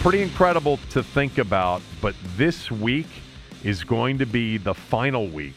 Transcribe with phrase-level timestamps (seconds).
[0.00, 3.08] Pretty incredible to think about, but this week
[3.64, 5.56] is going to be the final week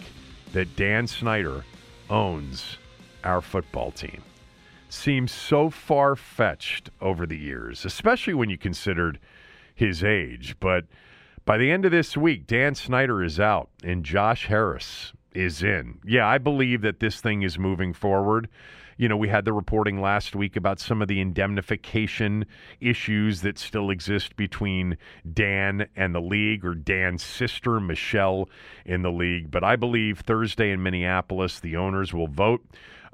[0.53, 1.63] that Dan Snyder
[2.09, 2.77] owns
[3.23, 4.23] our football team.
[4.89, 9.19] Seems so far fetched over the years, especially when you considered
[9.75, 10.55] his age.
[10.59, 10.85] But
[11.45, 15.99] by the end of this week, Dan Snyder is out and Josh Harris is in.
[16.03, 18.49] Yeah, I believe that this thing is moving forward.
[18.99, 22.45] You know, we had the reporting last week about some of the indemnification
[22.81, 24.97] issues that still exist between
[25.33, 28.49] Dan and the league, or Dan's sister, Michelle,
[28.85, 29.51] in the league.
[29.51, 32.61] But I believe Thursday in Minneapolis, the owners will vote.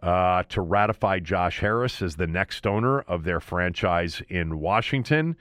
[0.03, 5.35] Uh, to ratify Josh Harris as the next owner of their franchise in Washington.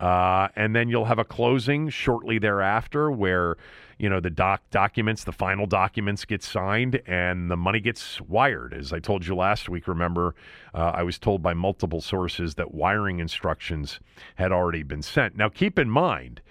[0.00, 3.56] Uh, and then you'll have a closing shortly thereafter where
[4.02, 8.74] you know the doc documents the final documents get signed and the money gets wired.
[8.74, 10.34] As i told you last week remember
[10.74, 14.00] uh, i was told by multiple sources that wiring instructions
[14.34, 15.36] had already been sent.
[15.36, 16.42] Now keep in mind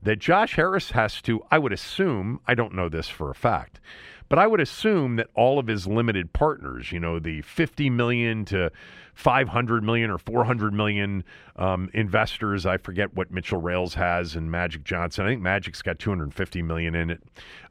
[0.00, 3.80] that josh harris has to i would assume i don't know this for a fact
[4.30, 8.44] but I would assume that all of his limited partners, you know, the 50 million
[8.46, 8.70] to
[9.14, 11.24] 500 million or 400 million
[11.56, 15.26] um, investors, I forget what Mitchell Rales has and Magic Johnson.
[15.26, 17.22] I think Magic's got 250 million in it.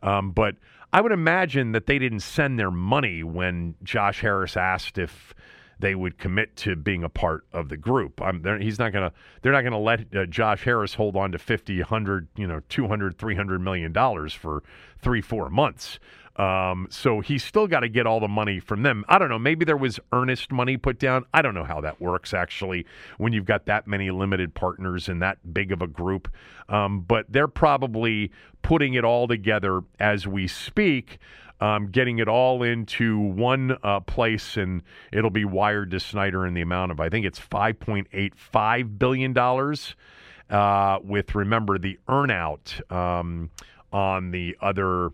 [0.03, 0.57] Um, but
[0.91, 5.33] I would imagine that they didn't send their money when Josh Harris asked if
[5.79, 8.21] they would commit to being a part of the group.
[8.59, 11.37] he's not going to they're not going to let uh, Josh Harris hold on to
[11.37, 14.61] 50, 100, you know, 200, 300 million dollars for
[15.01, 15.99] 3 4 months.
[16.39, 19.03] Um, so he's still got to get all the money from them.
[19.09, 19.37] I don't know.
[19.37, 21.25] Maybe there was earnest money put down.
[21.33, 22.85] I don't know how that works actually
[23.17, 26.33] when you've got that many limited partners and that big of a group.
[26.69, 31.19] Um, but they're probably putting it all together as we speak.
[31.61, 36.53] Um, getting it all into one uh, place, and it'll be wired to Snyder in
[36.53, 39.93] the amount of I think it's five point eight five billion dollars.
[40.49, 43.49] Uh, with remember the earnout um,
[43.91, 45.09] on the other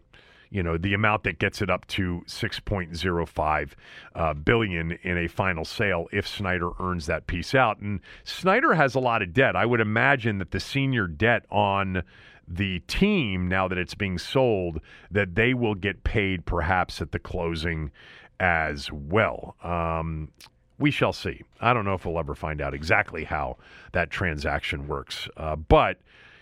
[0.49, 3.71] you know the amount that gets it up to 6.05
[4.15, 7.79] uh, billion in a final sale if Snyder earns that piece out.
[7.79, 9.55] And Snyder has a lot of debt.
[9.55, 12.03] I would imagine that the senior debt on
[12.47, 14.79] the team now that it's being sold
[15.09, 17.91] that they will get paid perhaps at the closing
[18.39, 19.55] as well.
[19.63, 20.31] Um,
[20.77, 21.41] we shall see.
[21.61, 23.57] I don't know if we'll ever find out exactly how
[23.93, 25.27] that transaction works.
[25.37, 25.99] Uh, but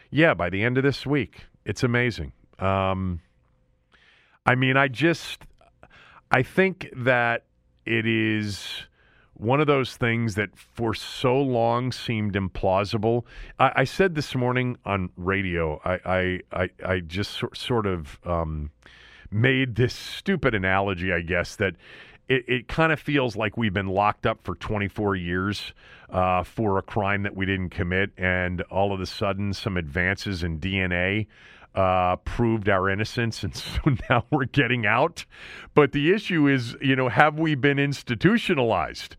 [0.09, 2.33] yeah, by the end of this week, it's amazing.
[2.59, 3.21] Um,
[4.45, 5.45] I mean, I just
[6.31, 7.45] I think that
[7.85, 8.87] it is
[9.35, 13.23] one of those things that for so long seemed implausible.
[13.59, 18.19] I, I said this morning on radio, I I, I, I just so, sort of
[18.25, 18.71] um,
[19.31, 21.75] made this stupid analogy, I guess, that
[22.27, 25.73] it, it kind of feels like we've been locked up for 24 years
[26.09, 30.43] uh, for a crime that we didn't commit, and all of a sudden, some advances
[30.43, 31.27] in DNA
[31.75, 35.25] uh, proved our innocence, and so now we're getting out.
[35.73, 39.15] But the issue is, you know, have we been institutionalized?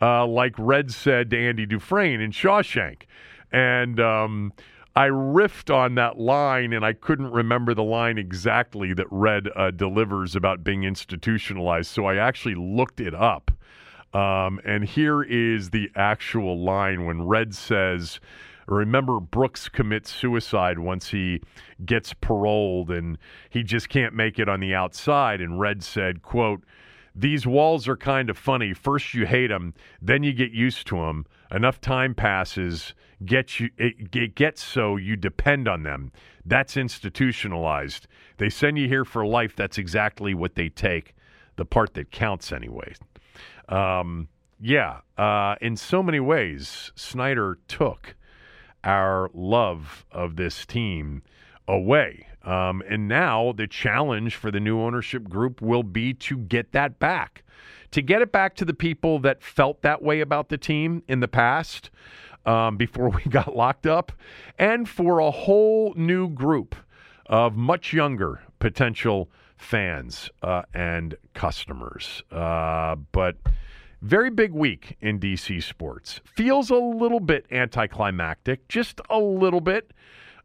[0.00, 3.04] Uh, like Red said to Andy Dufresne in Shawshank.
[3.50, 4.52] And um,
[4.94, 9.70] I riffed on that line, and I couldn't remember the line exactly that Red uh,
[9.70, 11.90] delivers about being institutionalized.
[11.90, 13.50] So I actually looked it up.
[14.14, 18.20] Um, and here is the actual line when Red says,
[18.66, 21.40] Remember, Brooks commits suicide once he
[21.84, 23.18] gets paroled and
[23.48, 25.40] he just can't make it on the outside.
[25.40, 26.64] And Red said, quote,
[27.14, 28.74] these walls are kind of funny.
[28.74, 29.72] First you hate them,
[30.02, 31.24] then you get used to them.
[31.50, 32.92] Enough time passes,
[33.24, 36.12] gets you it, it gets so you depend on them.
[36.44, 38.06] That's institutionalized.
[38.36, 39.56] They send you here for life.
[39.56, 41.14] That's exactly what they take.
[41.56, 42.94] The part that counts, anyway.
[43.70, 44.28] Um,
[44.60, 48.14] yeah, uh, in so many ways, Snyder took
[48.86, 51.22] our love of this team
[51.68, 52.28] away.
[52.44, 57.00] Um, and now the challenge for the new ownership group will be to get that
[57.00, 57.42] back,
[57.90, 61.18] to get it back to the people that felt that way about the team in
[61.18, 61.90] the past
[62.46, 64.12] um, before we got locked up,
[64.58, 66.76] and for a whole new group
[67.26, 72.22] of much younger potential fans uh, and customers.
[72.30, 73.36] Uh, but
[74.02, 76.20] very big week in DC sports.
[76.24, 79.92] Feels a little bit anticlimactic, just a little bit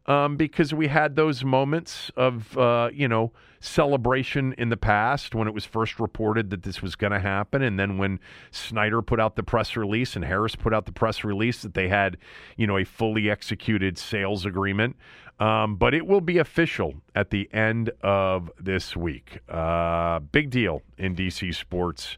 [0.06, 5.46] um, because we had those moments of, uh, you know, celebration in the past when
[5.46, 7.62] it was first reported that this was going to happen.
[7.62, 8.18] And then when
[8.50, 11.88] Snyder put out the press release and Harris put out the press release that they
[11.88, 12.16] had,
[12.56, 14.96] you know, a fully executed sales agreement.
[15.38, 19.40] Um, but it will be official at the end of this week.
[19.48, 22.16] Uh, big deal in DC sports.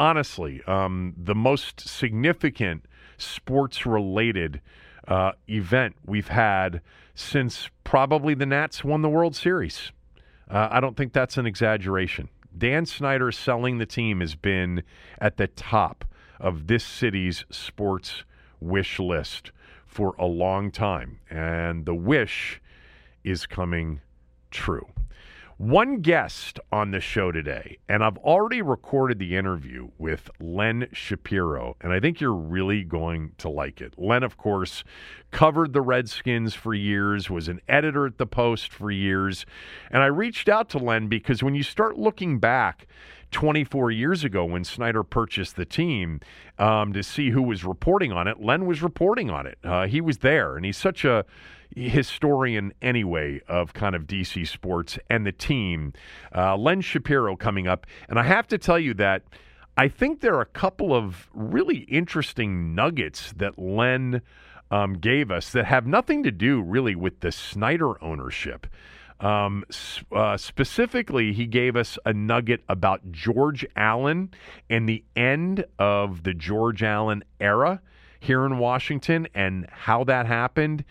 [0.00, 2.86] Honestly, um, the most significant
[3.18, 4.62] sports related
[5.06, 6.80] uh, event we've had
[7.14, 9.92] since probably the Nats won the World Series.
[10.50, 12.30] Uh, I don't think that's an exaggeration.
[12.56, 14.84] Dan Snyder selling the team has been
[15.20, 16.06] at the top
[16.40, 18.24] of this city's sports
[18.58, 19.52] wish list
[19.86, 22.62] for a long time, and the wish
[23.22, 24.00] is coming
[24.50, 24.88] true.
[25.60, 31.76] One guest on the show today, and I've already recorded the interview with Len Shapiro,
[31.82, 33.92] and I think you're really going to like it.
[33.98, 34.84] Len, of course,
[35.32, 39.44] covered the Redskins for years, was an editor at the Post for years,
[39.90, 42.86] and I reached out to Len because when you start looking back,
[43.30, 46.20] 24 years ago when Snyder purchased the team
[46.58, 48.40] um, to see who was reporting on it.
[48.40, 49.58] Len was reporting on it.
[49.64, 51.24] Uh, he was there, and he's such a
[51.74, 55.92] historian anyway of kind of DC sports and the team.
[56.34, 57.86] Uh, Len Shapiro coming up.
[58.08, 59.22] And I have to tell you that
[59.76, 64.20] I think there are a couple of really interesting nuggets that Len
[64.70, 68.66] um, gave us that have nothing to do really with the Snyder ownership.
[69.20, 69.64] Um,
[70.10, 74.30] uh, specifically, he gave us a nugget about George Allen
[74.70, 77.82] and the end of the George Allen era
[78.18, 80.84] here in Washington and how that happened.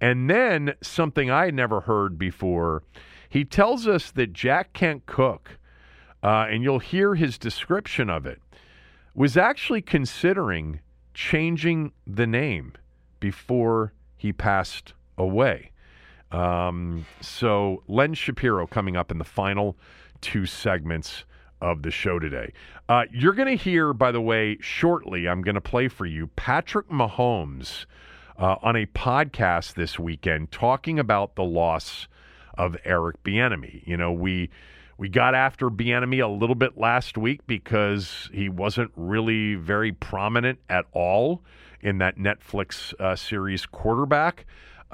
[0.00, 2.82] And then something I had never heard before.
[3.28, 5.58] He tells us that Jack Kent Cooke,
[6.22, 8.40] uh, and you'll hear his description of it,
[9.14, 10.80] was actually considering
[11.14, 12.72] changing the name
[13.20, 15.70] before he passed away.
[16.32, 19.76] Um, so, Len Shapiro coming up in the final
[20.20, 21.24] two segments
[21.60, 22.52] of the show today.
[22.88, 26.28] Uh, you're going to hear, by the way, shortly, I'm going to play for you
[26.28, 27.86] Patrick Mahomes
[28.38, 32.08] uh, on a podcast this weekend talking about the loss
[32.58, 33.86] of Eric Bieniemy.
[33.86, 34.50] You know, we
[34.98, 40.58] we got after Bieniemy a little bit last week because he wasn't really very prominent
[40.70, 41.42] at all
[41.80, 44.46] in that Netflix uh, series quarterback.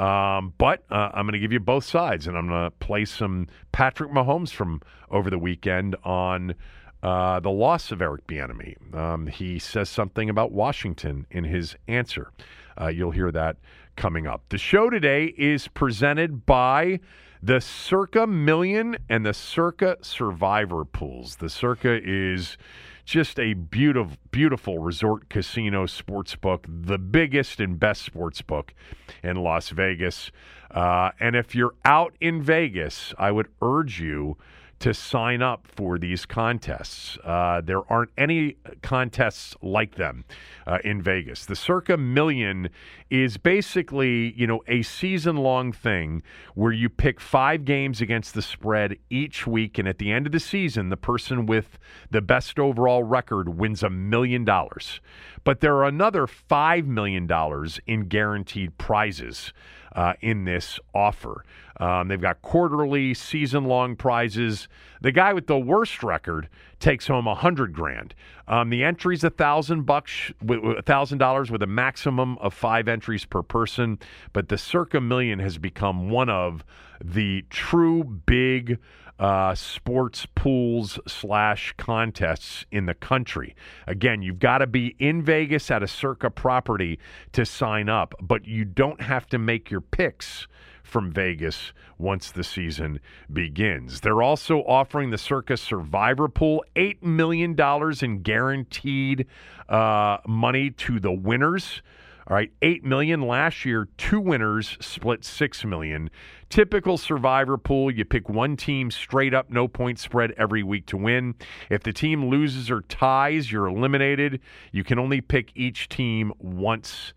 [0.02, 3.04] Um, but uh, I'm going to give you both sides, and I'm going to play
[3.04, 4.80] some Patrick Mahomes from
[5.12, 6.56] over the weekend on
[7.04, 8.96] uh, the loss of Eric Bieniemy.
[8.96, 12.32] Um, he says something about Washington in his answer.
[12.80, 13.58] Uh, you'll hear that
[13.94, 14.42] coming up.
[14.48, 16.98] The show today is presented by
[17.40, 21.36] the Circa Million and the Circa Survivor Pools.
[21.36, 22.56] The Circa is
[23.04, 28.74] just a beautiful, beautiful resort casino sports book, the biggest and best sports book
[29.22, 30.30] in Las Vegas.
[30.70, 34.36] Uh, and if you're out in Vegas, I would urge you
[34.82, 37.16] to sign up for these contests.
[37.22, 40.24] Uh, there aren't any contests like them
[40.66, 41.46] uh, in Vegas.
[41.46, 42.68] The Circa Million
[43.08, 46.24] is basically, you know, a season-long thing
[46.56, 50.32] where you pick five games against the spread each week, and at the end of
[50.32, 51.78] the season, the person with
[52.10, 55.00] the best overall record wins a million dollars.
[55.44, 59.52] But there are another five million dollars in guaranteed prizes
[59.94, 61.44] uh, in this offer.
[61.78, 64.68] Um, they've got quarterly, season long prizes.
[65.00, 68.14] The guy with the worst record takes home a hundred grand.
[68.46, 73.24] Um, the entry's a thousand bucks, a thousand dollars with a maximum of five entries
[73.24, 73.98] per person.
[74.32, 76.64] But the Circa Million has become one of
[77.02, 78.78] the true big
[79.22, 83.54] uh, sports pools slash contests in the country.
[83.86, 86.98] Again, you've got to be in Vegas at a Circa property
[87.30, 90.48] to sign up, but you don't have to make your picks
[90.82, 92.98] from Vegas once the season
[93.32, 94.00] begins.
[94.00, 97.56] They're also offering the Circa Survivor Pool $8 million
[98.02, 99.26] in guaranteed
[99.68, 101.80] uh, money to the winners.
[102.28, 106.10] All right, 8 million last year, two winners split 6 million.
[106.48, 110.96] Typical survivor pool, you pick one team straight up, no point spread every week to
[110.96, 111.34] win.
[111.68, 114.40] If the team loses or ties, you're eliminated.
[114.70, 117.12] You can only pick each team once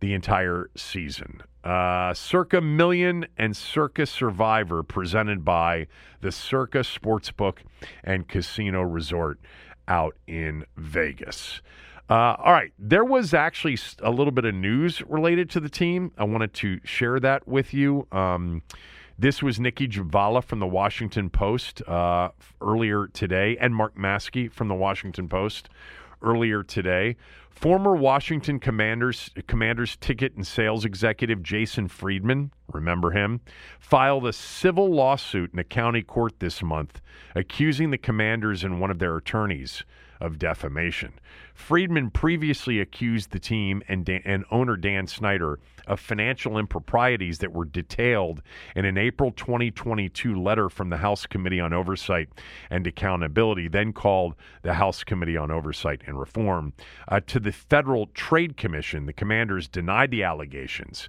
[0.00, 1.42] the entire season.
[1.62, 5.86] Uh, Circa Million and Circa Survivor presented by
[6.20, 7.58] the Circa Sportsbook
[8.02, 9.38] and Casino Resort
[9.88, 11.62] out in Vegas.
[12.08, 12.72] Uh, all right.
[12.78, 16.12] There was actually a little bit of news related to the team.
[16.18, 18.06] I wanted to share that with you.
[18.12, 18.62] Um,
[19.18, 22.30] this was Nikki Jhabvala from the Washington Post uh,
[22.60, 25.70] earlier today, and Mark Maske from the Washington Post
[26.20, 27.16] earlier today.
[27.48, 33.40] Former Washington Commanders Commanders ticket and sales executive Jason Friedman, remember him,
[33.78, 37.00] filed a civil lawsuit in a county court this month
[37.36, 39.84] accusing the Commanders and one of their attorneys
[40.20, 41.12] of defamation.
[41.54, 47.52] Friedman previously accused the team and, Dan, and owner Dan Snyder of financial improprieties that
[47.52, 48.42] were detailed
[48.74, 52.28] in an April 2022 letter from the House Committee on Oversight
[52.70, 56.72] and Accountability, then called the House Committee on Oversight and Reform,
[57.08, 59.06] uh, to the Federal Trade Commission.
[59.06, 61.08] The commanders denied the allegations.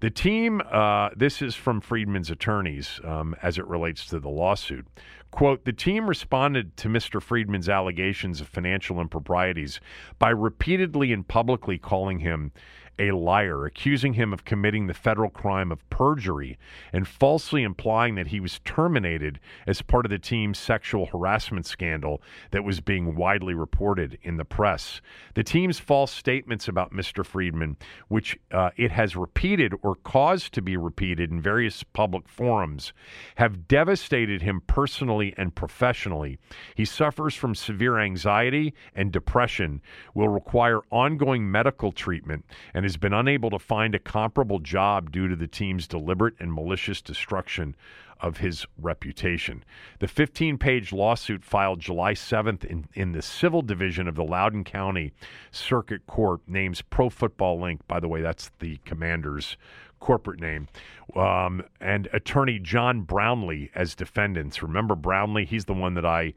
[0.00, 4.86] The team, uh, this is from Friedman's attorneys um, as it relates to the lawsuit.
[5.34, 7.20] Quote, the team responded to Mr.
[7.20, 9.80] Friedman's allegations of financial improprieties
[10.20, 12.52] by repeatedly and publicly calling him
[12.98, 16.58] a liar, accusing him of committing the federal crime of perjury
[16.92, 22.22] and falsely implying that he was terminated as part of the team's sexual harassment scandal
[22.50, 25.00] that was being widely reported in the press.
[25.34, 27.24] The team's false statements about Mr.
[27.24, 27.76] Friedman,
[28.08, 32.92] which uh, it has repeated or caused to be repeated in various public forums,
[33.36, 36.38] have devastated him personally and professionally.
[36.74, 39.82] He suffers from severe anxiety and depression,
[40.14, 45.10] will require ongoing medical treatment, and and has been unable to find a comparable job
[45.10, 47.74] due to the team's deliberate and malicious destruction
[48.20, 49.64] of his reputation.
[50.00, 54.64] The 15 page lawsuit filed July 7th in, in the civil division of the Loudoun
[54.64, 55.14] County
[55.50, 57.78] Circuit Court names Pro Football Inc.
[57.88, 59.56] By the way, that's the commander's
[59.98, 60.68] corporate name,
[61.16, 64.62] um, and attorney John Brownlee as defendants.
[64.62, 65.46] Remember Brownlee?
[65.46, 66.34] He's the one that I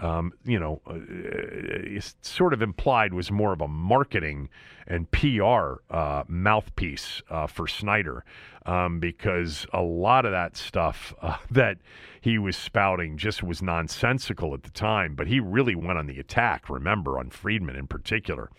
[0.00, 4.48] um, you know, uh, sort of implied was more of a marketing
[4.86, 8.24] and PR uh, mouthpiece uh, for Snyder
[8.66, 11.78] um, because a lot of that stuff uh, that
[12.20, 15.14] he was spouting just was nonsensical at the time.
[15.14, 18.50] But he really went on the attack, remember, on Friedman in particular.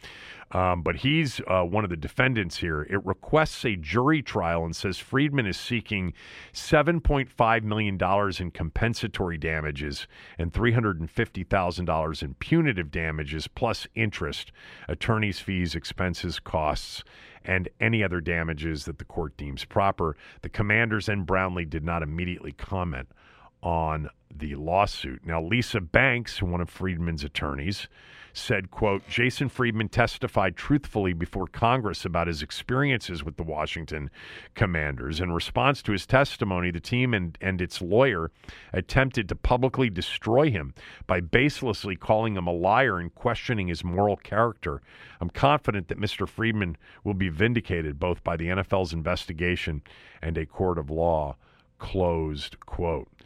[0.52, 2.84] Um, but he's uh, one of the defendants here.
[2.84, 6.14] It requests a jury trial and says Friedman is seeking
[6.54, 8.00] $7.5 million
[8.40, 14.54] in compensatory damages and $350,000 in punitive damages, plus interest,
[14.88, 17.04] attorney's fees, expenses, costs,
[17.48, 20.16] and any other damages that the court deems proper.
[20.42, 23.08] The commanders and Brownlee did not immediately comment
[23.64, 25.26] on the lawsuit.
[25.26, 27.88] Now, Lisa Banks, one of Friedman's attorneys,
[28.38, 34.10] said, quote, Jason Friedman testified truthfully before Congress about his experiences with the Washington
[34.56, 35.20] Commanders.
[35.20, 38.32] In response to his testimony, the team and, and its lawyer
[38.72, 40.74] attempted to publicly destroy him
[41.08, 44.82] by baselessly calling him a liar and questioning his moral character.
[45.20, 46.28] I'm confident that Mr.
[46.28, 49.82] Friedman will be vindicated both by the NFL's investigation
[50.22, 51.36] and a court of law.
[51.80, 53.17] Closed quote.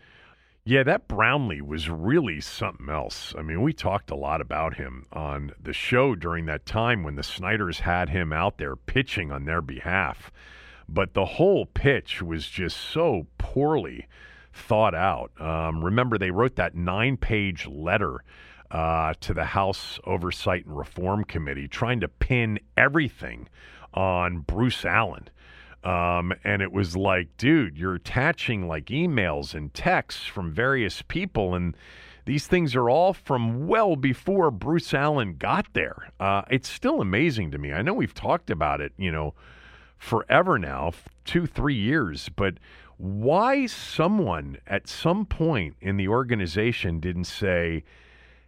[0.63, 3.33] Yeah, that Brownlee was really something else.
[3.35, 7.15] I mean, we talked a lot about him on the show during that time when
[7.15, 10.31] the Snyders had him out there pitching on their behalf.
[10.87, 14.05] But the whole pitch was just so poorly
[14.53, 15.31] thought out.
[15.41, 18.23] Um, remember, they wrote that nine page letter
[18.69, 23.49] uh, to the House Oversight and Reform Committee trying to pin everything
[23.95, 25.27] on Bruce Allen.
[25.83, 31.55] Um, and it was like, dude, you're attaching like emails and texts from various people,
[31.55, 31.75] and
[32.25, 36.11] these things are all from well before Bruce Allen got there.
[36.19, 37.73] Uh, it's still amazing to me.
[37.73, 39.33] I know we've talked about it, you know,
[39.97, 40.91] forever now,
[41.25, 42.55] two, three years, but
[42.97, 47.83] why someone at some point in the organization didn't say,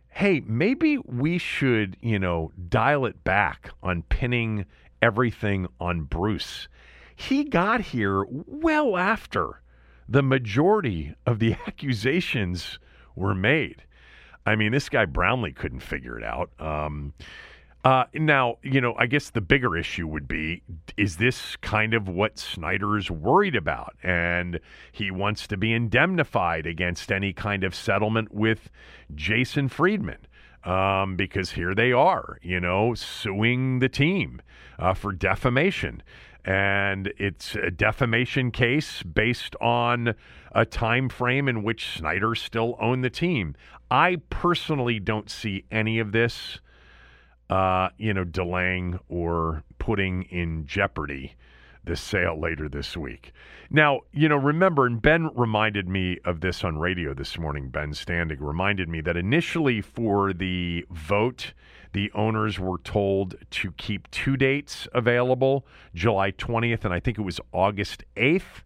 [0.09, 4.65] hey, maybe we should, you know, dial it back on pinning
[5.01, 6.67] everything on Bruce
[7.15, 9.61] he got here well after
[10.07, 12.79] the majority of the accusations
[13.15, 13.83] were made.
[14.45, 16.51] I mean, this guy Brownlee couldn't figure it out.
[16.59, 17.13] Um,
[17.85, 20.63] Uh, now, you know, I guess the bigger issue would be
[20.95, 23.95] is this kind of what Snyder's worried about?
[24.01, 24.61] And
[24.93, 28.69] he wants to be indemnified against any kind of settlement with
[29.15, 30.19] Jason Friedman.
[30.63, 34.41] Um, because here they are, you know, suing the team
[34.79, 36.01] uh, for defamation.
[36.45, 40.15] And it's a defamation case based on
[40.51, 43.55] a time frame in which Snyder still owned the team.
[43.89, 46.59] I personally don't see any of this
[47.49, 51.35] uh, you know, delaying or putting in jeopardy
[51.83, 53.33] the sale later this week.
[53.69, 57.69] Now, you know, remember, and Ben reminded me of this on radio this morning.
[57.69, 61.53] Ben Standig reminded me that initially for the vote,
[61.93, 67.21] the owners were told to keep two dates available July 20th, and I think it
[67.23, 68.63] was August 8th.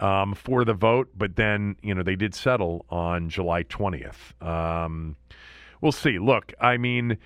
[0.00, 4.42] Um, for the vote, but then you know they did settle on July 20th.
[4.44, 5.14] Um,
[5.80, 6.18] we'll see.
[6.18, 7.16] Look, I mean,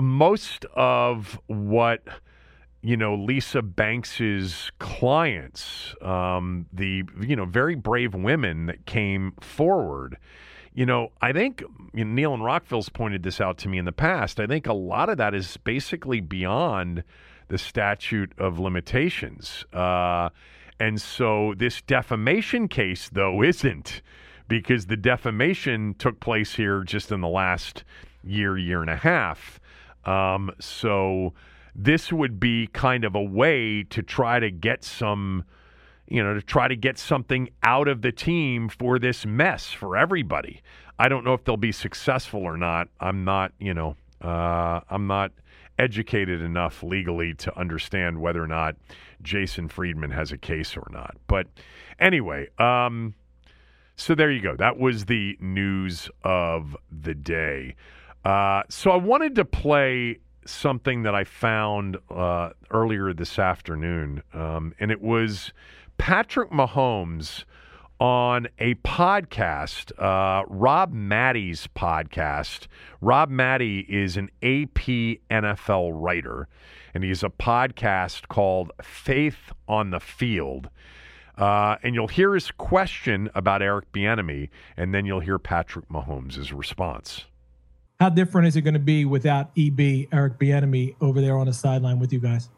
[0.00, 2.06] most of what
[2.82, 10.18] you know Lisa Banks's clients, um, the you know very brave women that came forward.
[10.72, 11.62] You know, I think
[11.94, 14.38] you know, Neil and Rockville's pointed this out to me in the past.
[14.38, 17.02] I think a lot of that is basically beyond
[17.48, 19.64] the statute of limitations.
[19.72, 20.30] Uh,
[20.78, 24.02] and so this defamation case, though, isn't
[24.48, 27.84] because the defamation took place here just in the last
[28.24, 29.60] year, year and a half.
[30.04, 31.34] Um, so
[31.74, 35.44] this would be kind of a way to try to get some,
[36.10, 39.96] you know, to try to get something out of the team for this mess for
[39.96, 40.60] everybody.
[40.98, 42.88] I don't know if they'll be successful or not.
[43.00, 45.32] I'm not, you know, uh, I'm not
[45.78, 48.76] educated enough legally to understand whether or not
[49.22, 51.16] Jason Friedman has a case or not.
[51.26, 51.46] But
[51.98, 53.14] anyway, um,
[53.96, 54.56] so there you go.
[54.56, 57.76] That was the news of the day.
[58.24, 64.74] Uh, so I wanted to play something that I found uh, earlier this afternoon, um,
[64.80, 65.52] and it was
[66.00, 67.44] Patrick Mahomes
[68.00, 72.68] on a podcast, uh, Rob Maaddi's podcast.
[73.02, 76.48] Rob Maaddi is an AP NFL writer,
[76.94, 80.70] and he has a podcast called Faith on the Field.
[81.36, 84.48] Uh, and you'll hear his question about Eric Bieniemy,
[84.78, 87.26] and then you'll hear Patrick Mahomes' response.
[88.00, 91.52] How different is it going to be without EB Eric Bieniemy over there on the
[91.52, 92.48] sideline with you guys?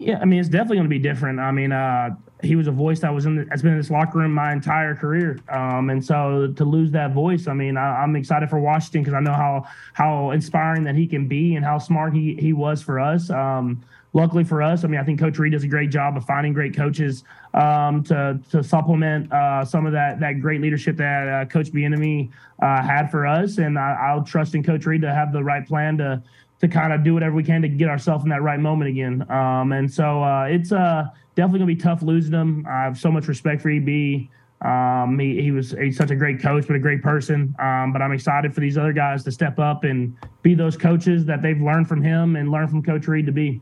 [0.00, 1.38] Yeah, I mean it's definitely going to be different.
[1.38, 3.90] I mean, uh, he was a voice that was in the, has been in this
[3.90, 8.02] locker room my entire career, um, and so to lose that voice, I mean, I,
[8.02, 11.62] am excited for Washington because I know how how inspiring that he can be and
[11.62, 13.28] how smart he he was for us.
[13.28, 13.84] Um,
[14.14, 16.54] luckily for us, I mean, I think Coach Reid does a great job of finding
[16.54, 21.44] great coaches um, to to supplement uh, some of that that great leadership that uh,
[21.44, 22.30] Coach Bieniemy
[22.62, 25.66] uh, had for us, and I, will trust in Coach Reid to have the right
[25.68, 26.22] plan to
[26.60, 29.28] to kind of do whatever we can to get ourselves in that right moment again.
[29.30, 32.66] Um, and so uh, it's uh, definitely gonna be tough losing him.
[32.68, 34.28] I have so much respect for EB.
[34.62, 37.54] Um, he, he was he's such a great coach, but a great person.
[37.58, 41.24] Um, but I'm excited for these other guys to step up and be those coaches
[41.24, 43.60] that they've learned from him and learned from Coach Reid to be.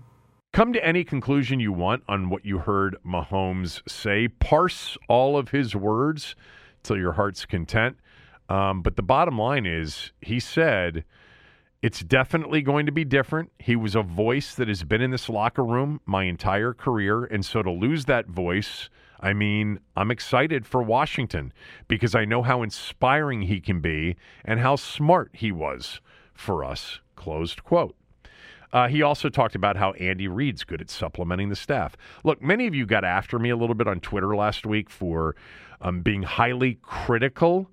[0.53, 4.27] Come to any conclusion you want on what you heard Mahomes say.
[4.27, 6.35] Parse all of his words
[6.83, 7.97] till your heart's content.
[8.49, 11.05] Um, but the bottom line is, he said
[11.81, 13.53] it's definitely going to be different.
[13.59, 17.25] He was a voice that has been in this locker room my entire career.
[17.25, 21.53] And so to lose that voice, I mean, I'm excited for Washington
[21.87, 26.01] because I know how inspiring he can be and how smart he was
[26.35, 27.01] for us.
[27.15, 27.95] Closed quote.
[28.73, 31.97] Uh, he also talked about how Andy Reid's good at supplementing the staff.
[32.23, 35.37] Look, many of you got after me a little bit on Twitter last week for
[35.81, 37.71] um, being highly critical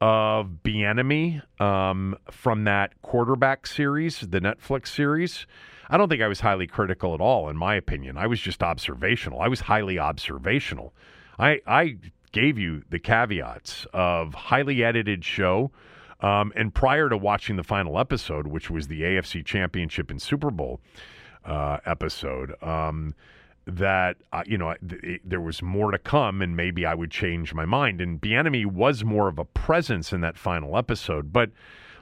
[0.00, 5.46] of Bieniemy um, from that quarterback series, the Netflix series.
[5.88, 8.18] I don't think I was highly critical at all, in my opinion.
[8.18, 9.40] I was just observational.
[9.40, 10.92] I was highly observational.
[11.38, 11.98] I I
[12.32, 15.70] gave you the caveats of highly edited show
[16.20, 20.50] um, and prior to watching the final episode, which was the AFC Championship and Super
[20.50, 20.80] Bowl
[21.44, 23.14] uh, episode, um,
[23.66, 27.52] that uh, you know th- there was more to come, and maybe I would change
[27.54, 28.00] my mind.
[28.00, 31.50] And Bieniemy was more of a presence in that final episode, but.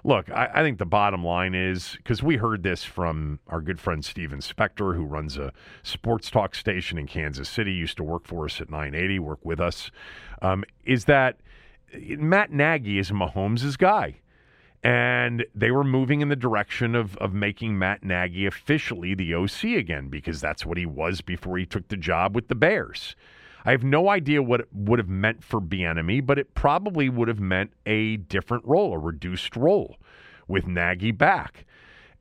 [0.07, 3.81] Look, I, I think the bottom line is because we heard this from our good
[3.81, 5.51] friend Steven Spector, who runs a
[5.83, 9.61] sports talk station in Kansas City, used to work for us at 980, work with
[9.61, 9.91] us,
[10.43, 11.39] um, is that
[11.95, 14.17] Matt Nagy is Mahomes' guy.
[14.85, 19.65] And they were moving in the direction of, of making Matt Nagy officially the OC
[19.79, 23.17] again because that's what he was before he took the job with the Bears.
[23.65, 27.29] I have no idea what it would have meant for Bieniemy, but it probably would
[27.29, 29.97] have meant a different role, a reduced role
[30.49, 31.65] with Nagy back.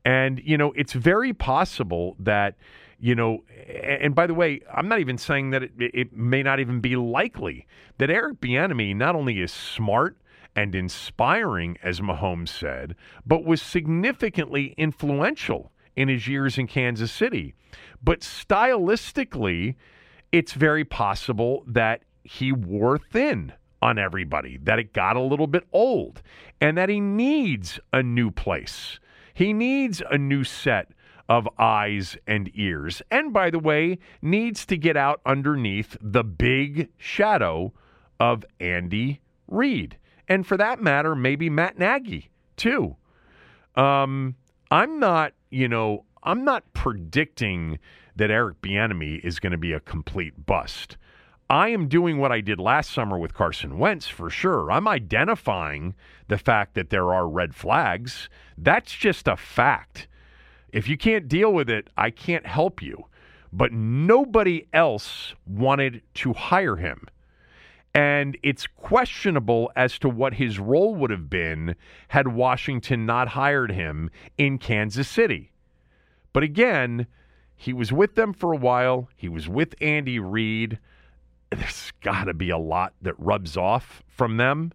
[0.06, 2.56] And, you know, it's very possible that,
[2.98, 6.60] you know, and by the way, I'm not even saying that it, it may not
[6.60, 7.66] even be likely
[7.98, 10.16] that Eric Bieniemy not only is smart
[10.56, 12.94] and inspiring, as Mahomes said,
[13.26, 17.54] but was significantly influential in his years in Kansas City.
[18.02, 19.76] But stylistically,
[20.32, 25.64] it's very possible that he wore thin on everybody, that it got a little bit
[25.72, 26.22] old,
[26.60, 28.98] and that he needs a new place.
[29.34, 30.88] He needs a new set
[31.28, 33.02] of eyes and ears.
[33.10, 37.72] And by the way, needs to get out underneath the big shadow
[38.20, 39.98] of Andy Reid.
[40.28, 42.96] And for that matter, maybe Matt Nagy, too.
[43.76, 44.36] Um,
[44.70, 47.78] I'm not, you know, I'm not predicting
[48.16, 50.96] that Eric Bieniemy is going to be a complete bust.
[51.50, 54.72] I am doing what I did last summer with Carson Wentz for sure.
[54.72, 55.94] I'm identifying
[56.28, 58.30] the fact that there are red flags.
[58.56, 60.08] That's just a fact.
[60.72, 63.06] If you can't deal with it, I can't help you.
[63.52, 67.06] But nobody else wanted to hire him.
[67.94, 71.76] And it's questionable as to what his role would have been
[72.08, 75.52] had Washington not hired him in Kansas City.
[76.32, 77.06] But again,
[77.54, 79.08] he was with them for a while.
[79.16, 80.78] He was with Andy Reid.
[81.50, 84.72] There's got to be a lot that rubs off from them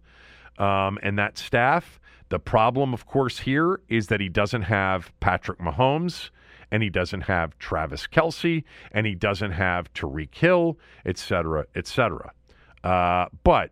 [0.58, 2.00] um, and that staff.
[2.30, 6.30] The problem, of course, here is that he doesn't have Patrick Mahomes
[6.70, 11.86] and he doesn't have Travis Kelce and he doesn't have Tyreek Hill, et cetera, et
[11.86, 12.32] cetera.
[12.82, 13.70] Uh, but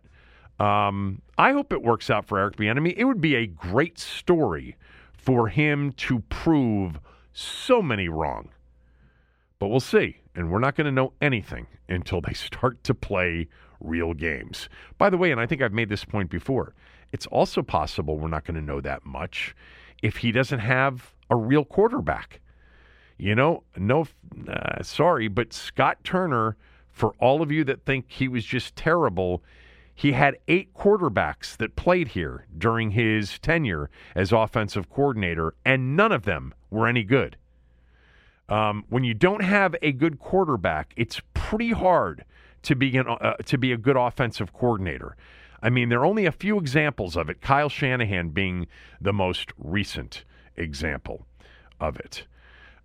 [0.59, 2.93] um, I hope it works out for Eric Bieniemy.
[2.97, 4.75] It would be a great story
[5.13, 6.99] for him to prove
[7.33, 8.49] so many wrong.
[9.59, 10.17] But we'll see.
[10.35, 13.47] And we're not going to know anything until they start to play
[13.79, 14.69] real games.
[14.97, 16.73] By the way, and I think I've made this point before,
[17.11, 19.55] it's also possible we're not going to know that much
[20.01, 22.41] if he doesn't have a real quarterback.
[23.17, 24.07] You know, no,
[24.47, 26.55] uh, sorry, but Scott Turner
[26.99, 29.41] for all of you that think he was just terrible,
[29.95, 36.11] he had eight quarterbacks that played here during his tenure as offensive coordinator, and none
[36.11, 37.37] of them were any good.
[38.49, 42.25] Um, when you don't have a good quarterback, it's pretty hard
[42.63, 45.15] to be uh, to be a good offensive coordinator.
[45.63, 47.39] I mean, there are only a few examples of it.
[47.39, 48.67] Kyle Shanahan being
[48.99, 50.25] the most recent
[50.57, 51.25] example
[51.79, 52.25] of it.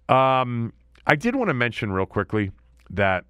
[0.08, 0.72] Um,
[1.04, 2.52] I did want to mention real quickly
[2.90, 3.24] that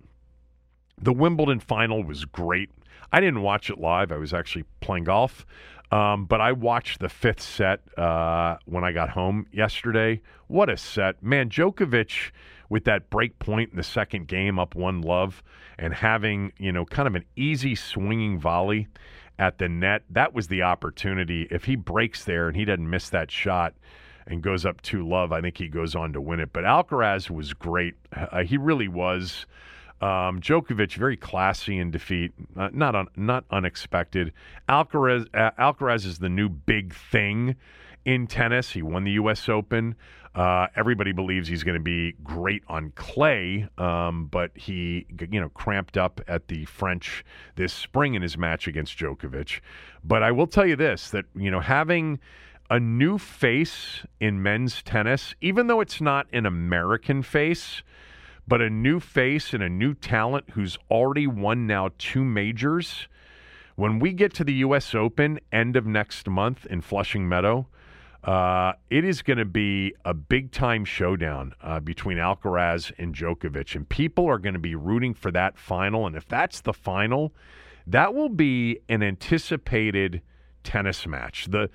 [1.00, 2.70] the Wimbledon final was great.
[3.12, 4.10] I didn't watch it live.
[4.10, 5.46] I was actually playing golf.
[5.90, 10.20] Um, but I watched the fifth set uh, when I got home yesterday.
[10.48, 11.22] What a set.
[11.22, 12.32] Man, Djokovic
[12.68, 15.42] with that break point in the second game up one love
[15.78, 18.88] and having, you know, kind of an easy swinging volley
[19.38, 20.02] at the net.
[20.10, 21.46] That was the opportunity.
[21.50, 23.74] If he breaks there and he doesn't miss that shot
[24.26, 26.52] and goes up two love, I think he goes on to win it.
[26.52, 27.94] But Alcaraz was great.
[28.12, 29.46] Uh, he really was.
[30.04, 34.34] Um, Djokovic very classy in defeat, uh, not un, not unexpected.
[34.68, 37.56] Alcaraz uh, Alcaraz is the new big thing
[38.04, 38.72] in tennis.
[38.72, 39.48] He won the U.S.
[39.48, 39.94] Open.
[40.34, 45.48] Uh, everybody believes he's going to be great on clay, um, but he, you know,
[45.48, 49.60] cramped up at the French this spring in his match against Djokovic.
[50.04, 52.18] But I will tell you this: that you know, having
[52.68, 57.82] a new face in men's tennis, even though it's not an American face,
[58.46, 63.08] but a new face and a new talent who's already won now two majors.
[63.76, 64.94] When we get to the U.S.
[64.94, 67.66] Open end of next month in Flushing Meadow,
[68.22, 73.74] uh, it is going to be a big time showdown uh, between Alcaraz and Djokovic,
[73.74, 76.06] and people are going to be rooting for that final.
[76.06, 77.34] And if that's the final,
[77.86, 80.22] that will be an anticipated
[80.62, 81.46] tennis match.
[81.50, 81.68] The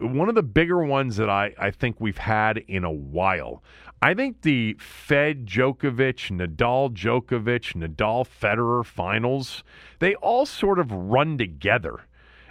[0.00, 3.62] one of the bigger ones that I, I think we've had in a while.
[4.02, 9.64] I think the Fed Djokovic, Nadal Djokovic, Nadal Federer finals,
[9.98, 12.02] they all sort of run together.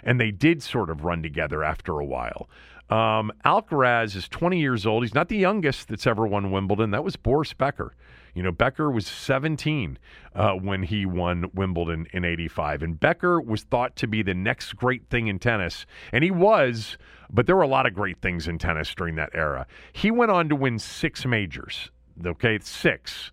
[0.02, 2.48] And they did sort of run together after a while.
[2.90, 5.02] Um, Alcaraz is 20 years old.
[5.02, 6.90] He's not the youngest that's ever won Wimbledon.
[6.90, 7.94] That was Boris Becker.
[8.34, 9.98] You know, Becker was 17
[10.34, 12.82] uh, when he won Wimbledon in 85.
[12.82, 15.86] And Becker was thought to be the next great thing in tennis.
[16.12, 16.98] And he was,
[17.30, 19.66] but there were a lot of great things in tennis during that era.
[19.92, 21.90] He went on to win six majors,
[22.26, 23.30] okay, six.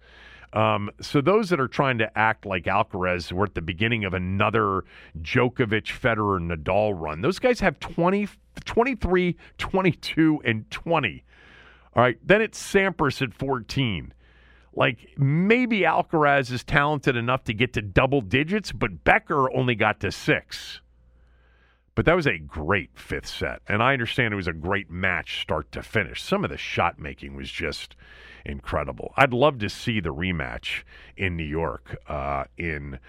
[0.53, 4.13] Um, so those that are trying to act like Alcaraz were at the beginning of
[4.13, 4.83] another
[5.21, 8.27] Djokovic, Federer, Nadal run, those guys have 20,
[8.65, 11.23] 23, 22, and 20.
[11.95, 14.13] All right, then it's Sampras at 14.
[14.73, 19.99] Like maybe Alcaraz is talented enough to get to double digits, but Becker only got
[20.01, 20.81] to six.
[21.93, 23.61] But that was a great fifth set.
[23.67, 26.21] And I understand it was a great match start to finish.
[26.21, 27.95] Some of the shot making was just
[28.45, 29.13] incredible.
[29.17, 30.83] I'd love to see the rematch
[31.17, 32.99] in New York uh, in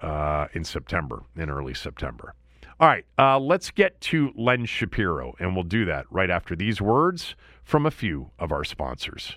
[0.00, 2.34] uh, in September, in early September.
[2.80, 6.80] All right, uh, let's get to Len Shapiro, and we'll do that right after these
[6.80, 9.36] words from a few of our sponsors.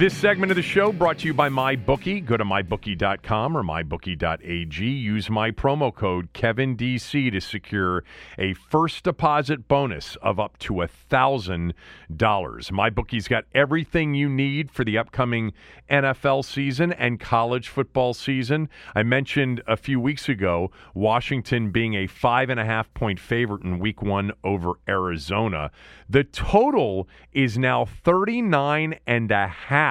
[0.00, 2.24] This segment of the show brought to you by MyBookie.
[2.24, 4.82] Go to mybookie.com or mybookie.ag.
[4.82, 8.02] Use my promo code KevinDC to secure
[8.38, 11.74] a first deposit bonus of up to $1,000.
[12.16, 15.52] MyBookie's got everything you need for the upcoming
[15.90, 18.70] NFL season and college football season.
[18.94, 23.64] I mentioned a few weeks ago Washington being a five and a half point favorite
[23.64, 25.70] in week one over Arizona.
[26.08, 29.89] The total is now 39 and a half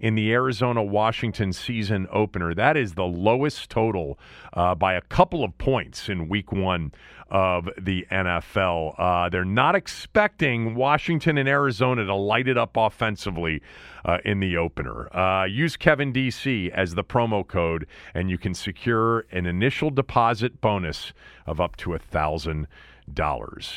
[0.00, 2.54] in the Arizona Washington season opener.
[2.54, 4.18] That is the lowest total
[4.52, 6.92] uh, by a couple of points in week one
[7.30, 8.94] of the NFL.
[8.96, 13.60] Uh, they're not expecting Washington and Arizona to light it up offensively
[14.04, 15.14] uh, in the opener.
[15.14, 20.60] Uh, use Kevin DC as the promo code, and you can secure an initial deposit
[20.60, 21.12] bonus
[21.46, 22.66] of up to a thousand.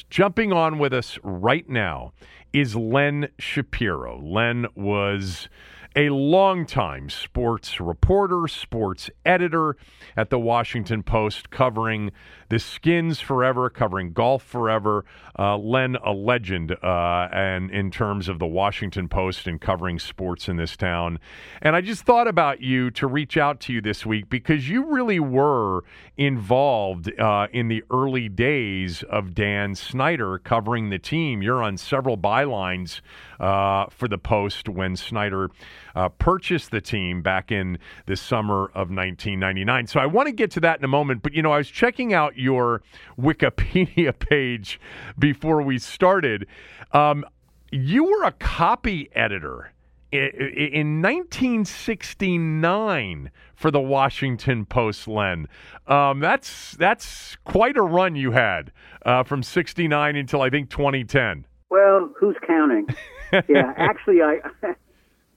[0.10, 2.14] Jumping on with us right now
[2.54, 4.20] is Len Shapiro.
[4.22, 5.48] Len was
[5.96, 9.76] a longtime sports reporter, sports editor
[10.16, 12.12] at the Washington Post, covering
[12.50, 15.06] the Skins forever, covering golf forever.
[15.38, 20.48] Uh, Len, a legend, uh, and in terms of the Washington Post and covering sports
[20.48, 21.20] in this town.
[21.62, 24.86] And I just thought about you to reach out to you this week because you
[24.86, 25.84] really were
[26.18, 31.42] involved uh, in the early days of Dan Snyder covering the team.
[31.42, 33.02] You're on several bylines
[33.40, 35.50] uh, for the Post when Snyder
[35.96, 39.88] uh, purchased the team back in the summer of 1999.
[39.88, 41.24] So I want to get to that in a moment.
[41.24, 42.82] But, you know, I was checking out your
[43.20, 44.80] Wikipedia page
[45.18, 46.48] before we started.
[46.92, 47.26] Um,
[47.72, 49.72] you were a copy editor
[50.12, 55.48] in 1969 for the Washington Post, Len.
[55.88, 58.74] Um, that's that's quite a run you had
[59.06, 61.46] uh, from 69 until I think 2010.
[61.70, 62.88] Well, who's counting?
[63.48, 64.40] yeah, actually, I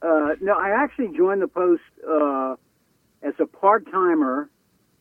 [0.05, 2.57] uh, no, I actually joined the Post uh,
[3.23, 4.51] as a part timer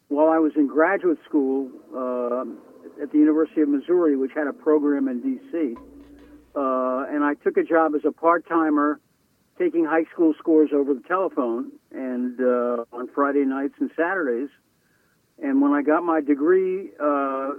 [0.08, 2.46] while I was in graduate school uh,
[3.02, 5.76] at the University of Missouri, which had a program in D.C.
[6.56, 9.00] Uh, and I took a job as a part timer
[9.60, 14.50] taking high school scores over the telephone and uh, on Friday nights and Saturdays.
[15.42, 17.52] And when I got my degree, uh,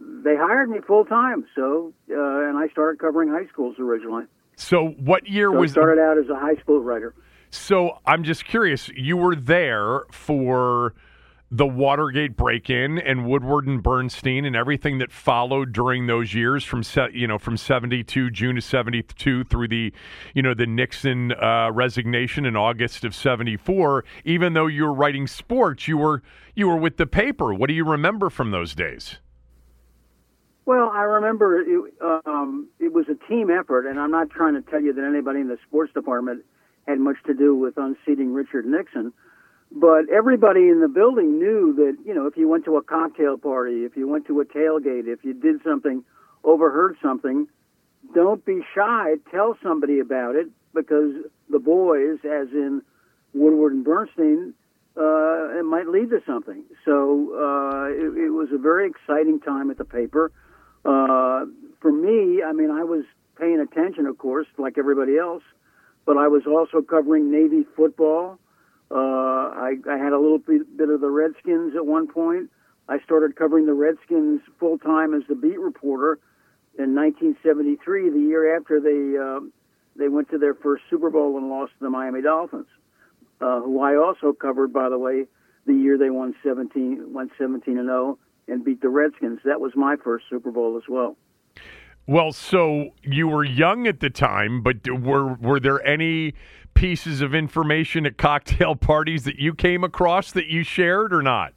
[0.00, 1.46] they hired me full time.
[1.54, 4.24] So, uh, and I started covering high schools originally.
[4.62, 5.72] So, what year so was?
[5.72, 7.14] I started out as a high school writer.
[7.50, 8.88] So, I'm just curious.
[8.90, 10.94] You were there for
[11.50, 16.82] the Watergate break-in and Woodward and Bernstein and everything that followed during those years from
[17.12, 19.92] you know from 72 June of 72 through the
[20.34, 25.26] you know the Nixon uh, resignation in August of 74 even though you were writing
[25.26, 26.22] sports you were
[26.54, 29.18] you were with the paper what do you remember from those days
[30.64, 31.94] well, I remember it,
[32.26, 35.40] um, it was a team effort, and I'm not trying to tell you that anybody
[35.40, 36.44] in the sports department
[36.86, 39.12] had much to do with unseating Richard Nixon.
[39.74, 43.38] But everybody in the building knew that, you know, if you went to a cocktail
[43.38, 46.04] party, if you went to a tailgate, if you did something,
[46.44, 47.48] overheard something,
[48.14, 49.14] don't be shy.
[49.30, 51.12] Tell somebody about it because
[51.48, 52.82] the boys, as in
[53.32, 54.54] Woodward and Bernstein,
[54.96, 56.64] uh, it might lead to something.
[56.84, 60.32] So uh, it, it was a very exciting time at the paper.
[60.84, 61.46] Uh,
[61.80, 63.04] for me, I mean, I was
[63.38, 65.42] paying attention, of course, like everybody else,
[66.04, 68.38] but I was also covering Navy football.
[68.90, 72.50] Uh, I, I had a little bit, of the Redskins at one point.
[72.88, 76.18] I started covering the Redskins full time as the beat reporter
[76.78, 79.40] in 1973, the year after they uh,
[79.94, 82.66] they went to their first Super Bowl and lost to the Miami Dolphins,
[83.40, 85.26] uh, who I also covered, by the way,
[85.66, 88.18] the year they won 17 went 17 and 0
[88.48, 89.40] and beat the Redskins.
[89.44, 91.16] That was my first Super Bowl as well.
[92.06, 96.34] Well, so you were young at the time, but were were there any
[96.74, 101.54] pieces of information at cocktail parties that you came across that you shared or not?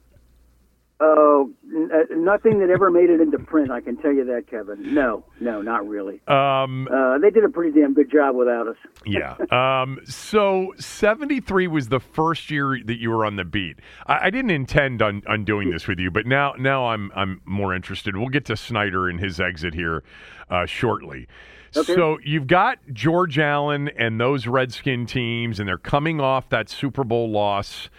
[0.98, 3.70] Oh, n- uh, nothing that ever made it into print.
[3.70, 4.94] I can tell you that, Kevin.
[4.94, 6.22] No, no, not really.
[6.26, 8.76] Um, Uh, they did a pretty damn good job without us.
[9.06, 9.36] yeah.
[9.50, 13.78] Um, so 73 was the first year that you were on the beat.
[14.06, 17.42] I, I didn't intend on, on doing this with you, but now now I'm I'm
[17.44, 18.16] more interested.
[18.16, 20.02] We'll get to Snyder and his exit here
[20.48, 21.28] uh, shortly.
[21.72, 27.04] So you've got George Allen and those Redskin teams, and they're coming off that Super
[27.04, 27.90] Bowl loss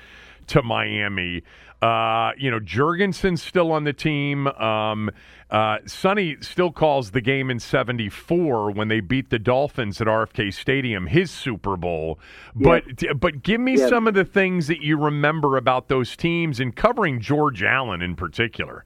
[0.47, 1.43] to Miami.
[1.81, 4.47] Uh, you know, Jurgensen's still on the team.
[4.47, 5.11] Um,
[5.51, 10.51] uh, Sonny still calls the game in 74 when they beat the Dolphins at RFK
[10.53, 12.19] Stadium his Super Bowl.
[12.55, 12.83] But
[13.19, 13.89] but give me Yeah.
[13.89, 18.15] some of the things that you remember about those teams and covering George Allen in
[18.15, 18.83] particular.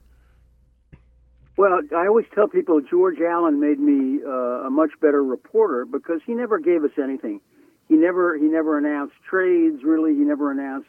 [1.56, 6.20] Well, I always tell people George Allen made me uh, a much better reporter because
[6.26, 7.40] he never gave us anything.
[7.88, 9.82] He never he never announced trades.
[9.82, 10.88] Really, he never announced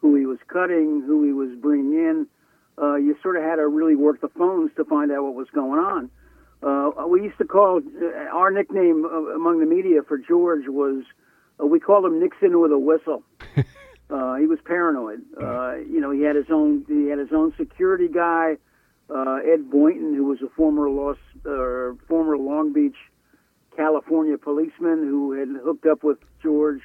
[0.00, 2.26] who he was cutting, who he was bringing in.
[2.80, 5.48] Uh, you sort of had to really work the phones to find out what was
[5.54, 6.10] going on.
[6.62, 11.04] Uh, we used to call uh, our nickname uh, among the media for George was
[11.60, 13.22] uh, we called him Nixon with a whistle.
[14.10, 15.22] uh, he was paranoid.
[15.40, 18.56] Uh, you know, he had his own he had his own security guy
[19.14, 22.96] uh, Ed Boynton, who was a former Los, uh, former Long Beach,
[23.76, 26.80] California policeman who had hooked up with George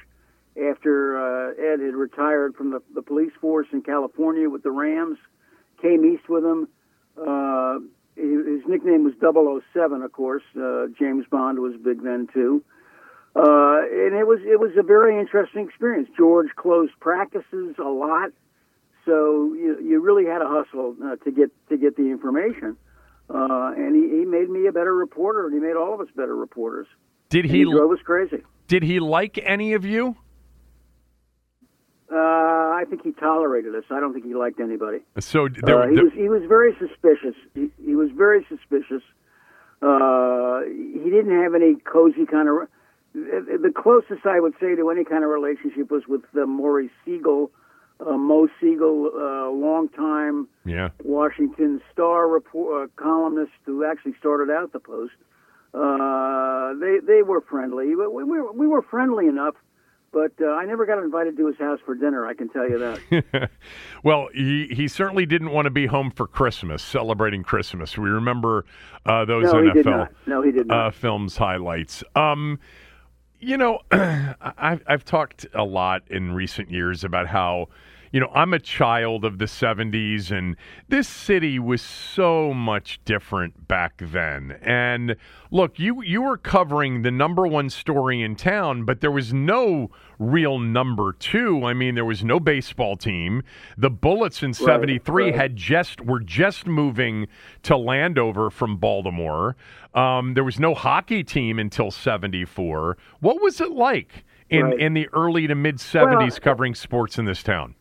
[0.70, 5.18] after uh, Ed had retired from the, the police force in California with the Rams,
[5.80, 6.68] came east with him.
[7.16, 7.78] Uh,
[8.16, 10.42] his, nickname was 007, of course.
[10.58, 12.62] Uh, James Bond was big then too.
[13.34, 16.08] Uh, and it was it was a very interesting experience.
[16.16, 18.30] George closed practices a lot
[19.06, 22.76] so you, you really had to hustle uh, to get to get the information.
[23.30, 26.08] Uh, and he, he made me a better reporter, and he made all of us
[26.14, 26.86] better reporters.
[27.28, 28.42] Did And he he drove us crazy.
[28.68, 30.16] did he like any of you?
[32.10, 33.84] Uh, I think he tolerated us.
[33.90, 34.98] I don't think he liked anybody.
[35.18, 37.34] So there, Uh, he there- was he was very suspicious.
[37.54, 39.02] He, he was very suspicious.
[39.82, 42.68] Uh, he didn't have any cozy kind of.
[43.14, 47.50] The closest I would say to any kind of relationship was with uh, Maury Siegel,
[47.98, 50.90] uh, Mo Siegel, uh, longtime yeah.
[51.02, 55.14] Washington Star report, uh, columnist who actually started out the Post.
[55.74, 57.94] Uh, they they were friendly.
[57.96, 59.54] We, we, were, we were friendly enough,
[60.16, 62.26] but uh, I never got invited to his house for dinner.
[62.26, 63.50] I can tell you that.
[64.02, 67.98] well, he, he certainly didn't want to be home for Christmas, celebrating Christmas.
[67.98, 68.64] We remember
[69.04, 70.08] uh, those no, he NFL.
[70.26, 70.86] No, he did not.
[70.86, 72.02] uh, films highlights.
[72.14, 72.58] Um,
[73.40, 77.68] you know, I've I've talked a lot in recent years about how,
[78.16, 80.56] you know, I'm a child of the '70s, and
[80.88, 84.56] this city was so much different back then.
[84.62, 85.16] And
[85.50, 89.90] look, you you were covering the number one story in town, but there was no
[90.18, 91.66] real number two.
[91.66, 93.42] I mean, there was no baseball team.
[93.76, 95.34] The Bullets in '73 right.
[95.34, 97.28] had just were just moving
[97.64, 99.56] to Landover from Baltimore.
[99.92, 102.96] Um, there was no hockey team until '74.
[103.20, 104.80] What was it like in Right.
[104.80, 107.74] in the early to mid '70s Well, covering sports in this town?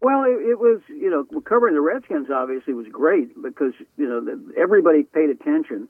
[0.00, 4.20] Well, it, it was you know covering the Redskins obviously was great because you know
[4.20, 5.88] the, everybody paid attention,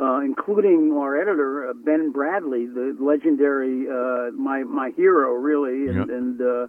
[0.00, 6.08] uh, including our editor uh, Ben Bradlee, the legendary uh, my my hero really, and,
[6.08, 6.16] Yeah.
[6.16, 6.66] and uh,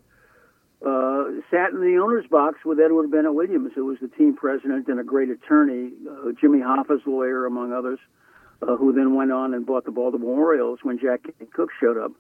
[0.86, 4.88] uh, sat in the owner's box with Edward Bennett Williams, who was the team president
[4.88, 7.98] and a great attorney, uh, Jimmy Hoffa's lawyer among others,
[8.62, 12.12] uh, who then went on and bought the Baltimore Orioles when Jack Cooke showed up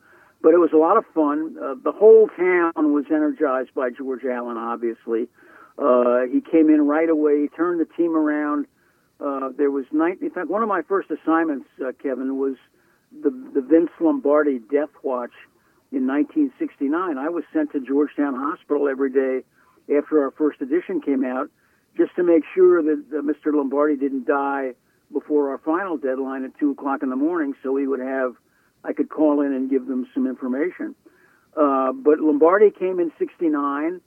[0.48, 1.58] but it was a lot of fun.
[1.62, 4.56] Uh, the whole town was energized by George Allen.
[4.56, 5.28] Obviously,
[5.78, 8.66] uh, he came in right away, turned the team around.
[9.20, 12.56] Uh, there was nine, in fact, one of my first assignments, uh, Kevin, was
[13.12, 15.34] the the Vince Lombardi Death Watch
[15.92, 17.18] in 1969.
[17.18, 19.44] I was sent to Georgetown Hospital every day
[19.94, 21.50] after our first edition came out,
[21.98, 23.54] just to make sure that uh, Mr.
[23.54, 24.76] Lombardi didn't die
[25.12, 28.38] before our final deadline at two o'clock in the morning, so we would have
[28.88, 30.96] I could call in and give them some information.
[31.56, 34.02] Uh, but Lombardi came in '69.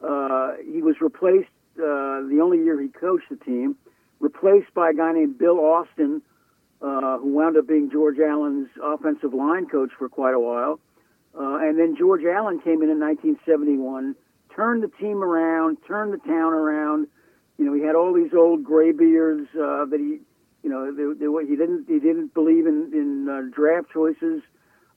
[0.00, 3.76] Uh, he was replaced uh, the only year he coached the team,
[4.20, 6.22] replaced by a guy named Bill Austin,
[6.82, 10.78] uh, who wound up being George Allen's offensive line coach for quite a while.
[11.38, 14.14] Uh, and then George Allen came in in 1971,
[14.54, 17.08] turned the team around, turned the town around.
[17.58, 20.20] You know, he had all these old graybeards uh, that he,
[20.66, 24.42] you know, they, they, he didn't he didn't believe in in uh, draft choices.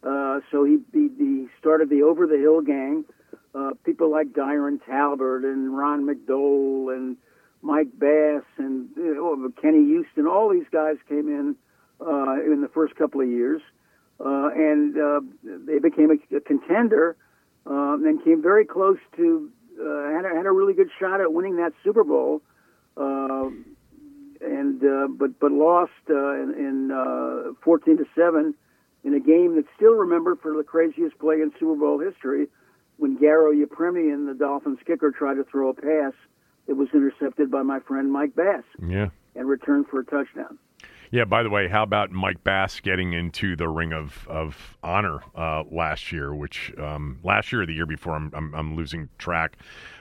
[0.01, 3.05] Uh, so he, he he started the Over the Hill gang.
[3.53, 7.17] Uh, people like Diron Talbert and Ron McDole and
[7.61, 10.25] Mike Bass and you know, Kenny Houston.
[10.25, 11.55] All these guys came in
[12.01, 13.61] uh, in the first couple of years,
[14.19, 17.15] uh, and uh, they became a, a contender.
[17.67, 21.31] Um, and came very close to uh, had a, had a really good shot at
[21.31, 22.41] winning that Super Bowl,
[22.97, 23.49] uh,
[24.81, 28.53] and uh, but but lost uh, in, in uh, 14 to seven
[29.03, 32.47] in a game that's still remembered for the craziest play in Super Bowl history,
[32.97, 36.13] when Garo Yepremian, the Dolphins kicker, tried to throw a pass
[36.67, 38.63] that was intercepted by my friend Mike Bass.
[38.85, 39.09] Yeah.
[39.35, 40.57] And returned for a touchdown.
[41.11, 41.25] Yeah.
[41.25, 45.63] By the way, how about Mike Bass getting into the Ring of of Honor uh,
[45.71, 46.33] last year?
[46.33, 48.15] Which um, last year or the year before?
[48.15, 49.57] I'm I'm, I'm losing track.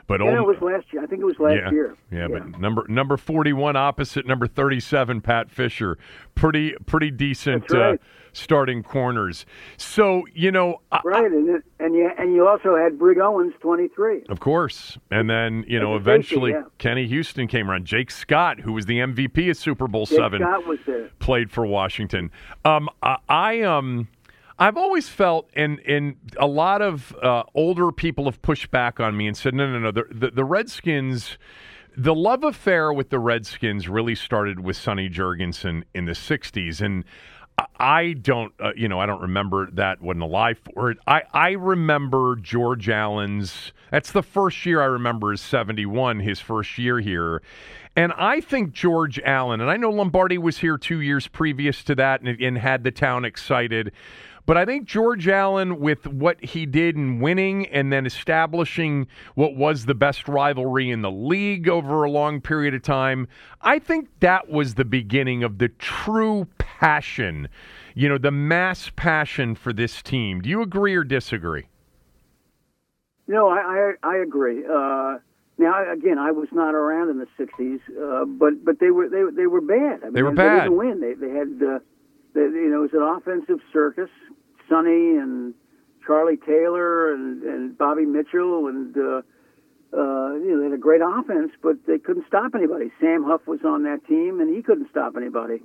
[0.06, 1.02] But yeah, old, it was last year.
[1.02, 1.96] I think it was last yeah, year.
[2.10, 5.98] Yeah, but number number forty one opposite number thirty seven, Pat Fischer,
[6.34, 7.94] pretty pretty decent right.
[7.94, 7.96] uh,
[8.38, 9.44] starting corners.
[9.76, 13.88] So you know, right, and it, and you and you also had Brig Owens, twenty
[13.88, 14.22] three.
[14.28, 16.62] Of course, and then you know eventually yeah.
[16.78, 17.86] Kenny Houston came around.
[17.86, 21.10] Jake Scott, who was the MVP of Super Bowl Jake seven, Scott was there.
[21.18, 22.30] played for Washington.
[22.64, 24.08] Um, I, I um.
[24.60, 29.16] I've always felt, and and a lot of uh, older people have pushed back on
[29.16, 29.92] me and said, no, no, no.
[29.92, 31.38] The, the, the Redskins,
[31.96, 37.04] the love affair with the Redskins really started with Sonny Jurgensen in the '60s, and
[37.78, 40.00] I- don't, uh, you know, I don't remember that.
[40.00, 40.98] wasn't alive for it.
[41.06, 43.72] I I remember George Allen's.
[43.90, 47.42] That's the first year I remember is '71, his first year here.
[47.96, 51.94] And I think George Allen, and I know Lombardi was here two years previous to
[51.96, 53.92] that and, and had the town excited.
[54.48, 59.54] But I think George Allen, with what he did in winning and then establishing what
[59.54, 63.28] was the best rivalry in the league over a long period of time,
[63.60, 67.50] I think that was the beginning of the true passion,
[67.94, 70.40] you know, the mass passion for this team.
[70.40, 71.68] Do you agree or disagree?
[73.26, 74.64] No, I I, I agree.
[74.64, 75.18] Uh,
[75.58, 79.24] now again, I was not around in the '60s, uh, but but they were they
[79.30, 80.00] they were bad.
[80.00, 80.60] I mean, They were bad.
[80.60, 81.00] They didn't win.
[81.02, 81.78] They they had uh,
[82.32, 84.08] they, you know it was an offensive circus.
[84.68, 85.54] Sonny and
[86.06, 89.22] Charlie Taylor and and Bobby Mitchell and uh,
[89.92, 92.90] uh, you know they had a great offense, but they couldn't stop anybody.
[93.00, 95.60] Sam Huff was on that team, and he couldn't stop anybody.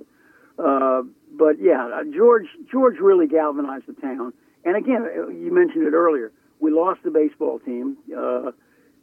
[0.58, 1.02] Uh,
[1.32, 4.32] but yeah, uh, George George really galvanized the town.
[4.64, 6.32] And again, uh, you mentioned it earlier.
[6.60, 8.52] We lost the baseball team, uh,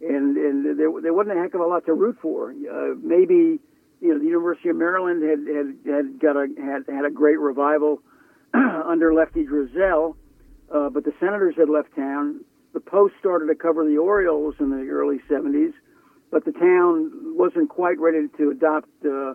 [0.01, 2.51] and and there there wasn't a heck of a lot to root for.
[2.51, 3.59] Uh, maybe
[3.99, 7.39] you know the University of Maryland had had, had got a had had a great
[7.39, 8.01] revival
[8.85, 10.15] under Lefty Driesell,
[10.73, 12.43] uh, but the Senators had left town.
[12.73, 15.73] The Post started to cover the Orioles in the early '70s,
[16.31, 18.89] but the town wasn't quite ready to adopt.
[19.05, 19.33] Uh,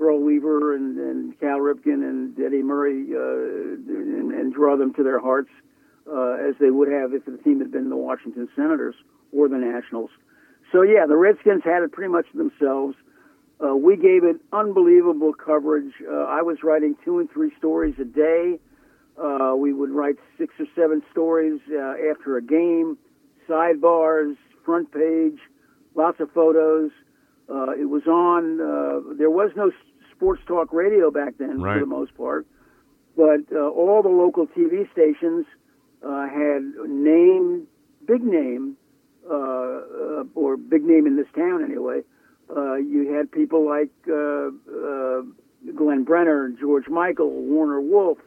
[0.00, 5.04] Earl Weaver and, and Cal Ripken and Eddie Murray uh, and, and draw them to
[5.04, 5.50] their hearts
[6.10, 8.94] uh, as they would have if the team had been the Washington Senators
[9.32, 10.10] or the Nationals.
[10.72, 12.96] So yeah, the Redskins had it pretty much themselves.
[13.62, 15.92] Uh, we gave it unbelievable coverage.
[16.08, 18.58] Uh, I was writing two and three stories a day.
[19.16, 22.98] Uh, we would write six or seven stories uh, after a game,
[23.48, 25.38] sidebars, front page,
[25.94, 26.90] lots of photos.
[27.48, 28.60] Uh, it was on.
[28.60, 29.70] Uh, there was no
[30.10, 31.74] sports talk radio back then, Right.
[31.74, 32.46] for the most part,
[33.16, 35.44] but uh, all the local TV stations
[36.02, 37.66] uh, had name,
[38.06, 38.76] big name,
[39.28, 42.00] uh, uh, or big name in this town anyway.
[42.50, 45.22] Uh, you had people like uh, uh,
[45.74, 48.18] Glenn Brenner, George Michael, Warner Wolf,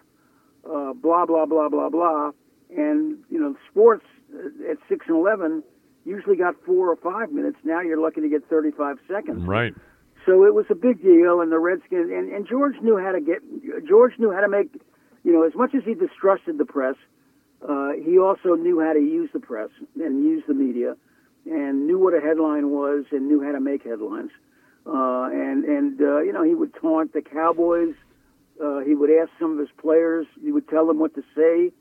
[0.66, 2.32] uh, blah blah blah blah blah,
[2.76, 5.64] and you know sports uh, at six and eleven
[6.06, 7.58] usually got four or five minutes.
[7.64, 9.44] Now you're lucky to get 35 seconds.
[9.46, 9.74] Right.
[10.26, 13.22] So it was a big deal, and the Redskins and, and George knew how to
[13.22, 13.42] get.
[13.88, 14.70] George knew how to make,
[15.24, 16.96] you know, as much as he distrusted the press,
[17.68, 20.96] uh, he also knew how to use the press and use the media,
[21.46, 24.32] and knew what a headline was and knew how to make headlines.
[24.86, 27.96] Uh, and and uh, you know he would taunt the Cowboys.
[28.64, 30.28] Uh, he would ask some of his players.
[30.42, 31.72] He would tell them what to say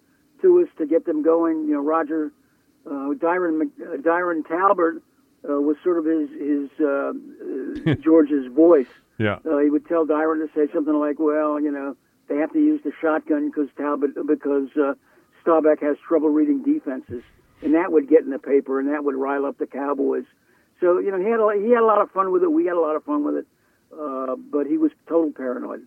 [0.42, 1.64] to us to get them going.
[1.66, 2.32] You know, Roger
[2.86, 5.02] uh, Diron uh, Diron Talbert
[5.48, 7.12] uh, was sort of his his uh,
[7.90, 8.88] uh, George's voice.
[9.18, 9.38] Yeah.
[9.44, 11.96] Uh, he would tell Diron to say something like, "Well, you know,
[12.28, 14.94] they have to use the shotgun because Talbot because uh,
[15.42, 17.22] Staubach has trouble reading defenses,"
[17.62, 20.24] and that would get in the paper, and that would rile up the Cowboys.
[20.80, 22.50] So you know, he had a, he had a lot of fun with it.
[22.50, 23.46] We had a lot of fun with it,
[23.98, 25.86] uh, but he was total paranoid.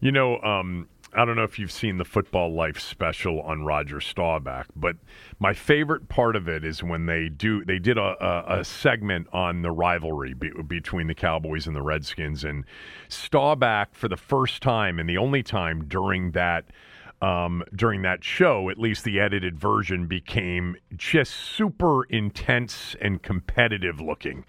[0.00, 4.00] You know, um, I don't know if you've seen the Football Life special on Roger
[4.00, 4.96] Staubach, but
[5.38, 9.26] my favorite part of it is when they do they did a, a, a segment
[9.30, 12.64] on the rivalry be, between the Cowboys and the Redskins, and
[13.08, 16.64] Staubach for the first time and the only time during that
[17.22, 24.00] um, during that show, at least the edited version became just super intense and competitive
[24.00, 24.44] looking.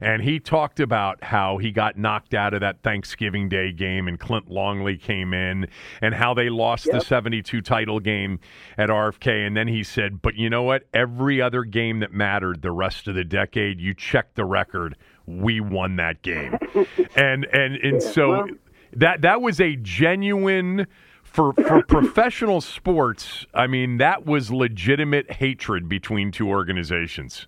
[0.00, 4.18] And he talked about how he got knocked out of that Thanksgiving Day game and
[4.18, 5.68] Clint Longley came in
[6.02, 6.96] and how they lost yep.
[6.96, 8.40] the 72 title game
[8.76, 9.46] at RFK.
[9.46, 10.82] And then he said, But you know what?
[10.92, 14.96] Every other game that mattered the rest of the decade, you check the record,
[15.26, 16.58] we won that game.
[17.14, 18.46] and and and yeah, so well,
[18.94, 20.88] that that was a genuine
[21.36, 27.46] for for professional sports, I mean, that was legitimate hatred between two organizations.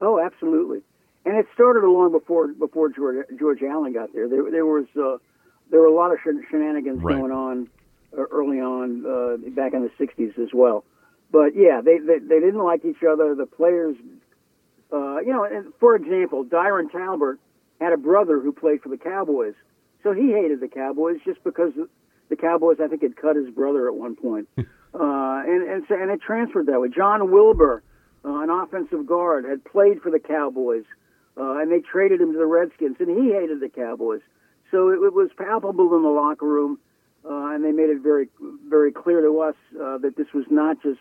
[0.00, 0.82] Oh, absolutely,
[1.24, 4.28] and it started long before before George George Allen got there.
[4.28, 5.18] There, there was uh,
[5.70, 7.18] there were a lot of shenanigans right.
[7.18, 7.68] going on
[8.16, 10.84] uh, early on uh, back in the '60s as well.
[11.32, 13.34] But yeah, they, they they didn't like each other.
[13.34, 13.96] The players,
[14.92, 17.40] uh, you know, and for example, Diron Talbert
[17.80, 19.54] had a brother who played for the Cowboys,
[20.04, 21.72] so he hated the Cowboys just because
[22.28, 24.62] the Cowboys, I think, had cut his brother at one point, uh,
[24.94, 26.88] and and so, and it transferred that way.
[26.88, 27.82] John Wilbur,
[28.24, 30.84] uh, an offensive guard, had played for the Cowboys,
[31.36, 34.22] uh, and they traded him to the Redskins, and he hated the Cowboys.
[34.70, 36.78] So it, it was palpable in the locker room,
[37.24, 38.28] uh, and they made it very
[38.68, 41.00] very clear to us uh, that this was not just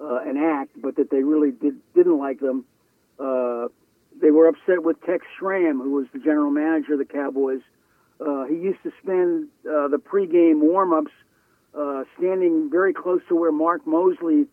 [0.00, 2.64] uh, an act, but that they really did didn't like them.
[3.18, 3.68] Uh,
[4.20, 7.60] they were upset with Tex Schramm, who was the general manager of the Cowboys.
[8.20, 11.12] Uh, he used to spend uh, the pregame warm-ups
[11.78, 14.46] uh, standing very close to where Mark Moseley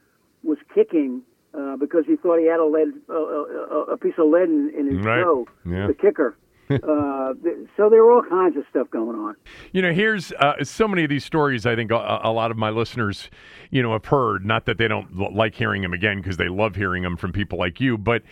[0.44, 1.22] was kicking
[1.58, 4.72] uh, because he thought he had a lead, uh, a, a piece of lead in,
[4.78, 5.24] in his right.
[5.24, 5.88] toe, yeah.
[5.88, 6.36] the kicker.
[6.70, 7.34] uh,
[7.78, 9.36] so there were all kinds of stuff going on.
[9.72, 11.68] You know, here's uh, so many of these stories.
[11.68, 13.30] I think a, a, lot of my listeners,
[13.70, 14.44] you know, have heard.
[14.46, 17.60] Not that they don't like hearing them again because they love hearing them from people
[17.60, 18.24] like you, but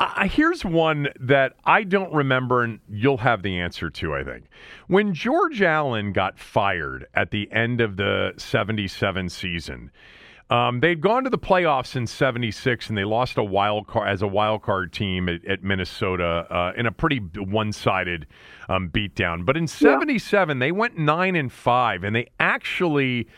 [0.00, 4.46] uh, here's one that I don't remember, and you'll have the answer to, I think.
[4.88, 9.90] When George Allen got fired at the end of the 77 season,
[10.48, 14.20] um, they'd gone to the playoffs in '76, and they lost a wild card as
[14.20, 18.26] a wild card team at, at Minnesota uh, in a pretty one-sided
[18.68, 19.44] um, beatdown.
[19.44, 20.66] But in '77, yeah.
[20.66, 23.28] they went nine and five, and they actually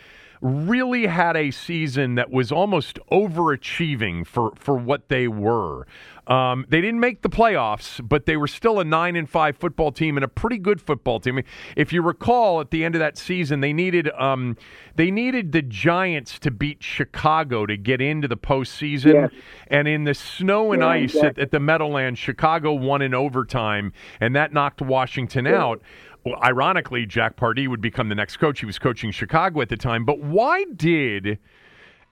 [0.42, 5.86] really had a season that was almost overachieving for, for what they were.
[6.26, 9.90] Um, they didn't make the playoffs, but they were still a nine and five football
[9.90, 11.40] team and a pretty good football team.
[11.76, 14.56] If you recall, at the end of that season, they needed um,
[14.94, 19.14] they needed the Giants to beat Chicago to get into the postseason.
[19.14, 19.30] Yes.
[19.66, 21.28] And in the snow and yeah, ice exactly.
[21.28, 25.60] at, at, the Meadowlands, Chicago won in overtime, and that knocked Washington yeah.
[25.60, 25.82] out.
[26.24, 28.60] Well, ironically, Jack Pardee would become the next coach.
[28.60, 30.04] He was coaching Chicago at the time.
[30.04, 31.38] But why did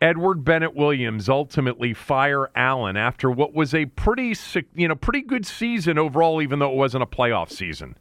[0.01, 4.35] Edward Bennett Williams ultimately fire Allen after what was a pretty
[4.75, 7.97] you know pretty good season overall, even though it wasn't a playoff season?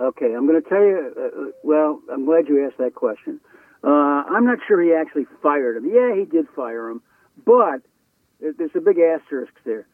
[0.00, 1.12] Okay, I'm going to tell you.
[1.16, 3.40] Uh, well, I'm glad you asked that question.
[3.84, 5.88] Uh, I'm not sure he actually fired him.
[5.92, 7.00] Yeah, he did fire him,
[7.46, 7.82] but
[8.40, 9.86] there's a big asterisk there.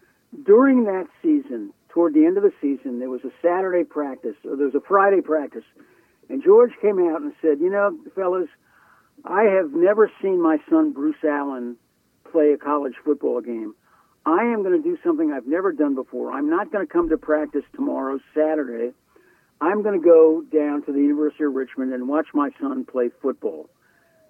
[0.47, 4.57] During that season, toward the end of the season, there was a Saturday practice, or
[4.57, 5.65] there was a Friday practice,
[6.31, 8.49] and George came out and said, "You know, fellas."
[9.25, 11.77] I have never seen my son Bruce Allen
[12.31, 13.75] play a college football game.
[14.27, 16.33] I am going to do something I've never done before.
[16.33, 18.93] I'm not going to come to practice tomorrow, Saturday.
[19.61, 23.11] I'm going to go down to the University of Richmond and watch my son play
[23.23, 23.71] football.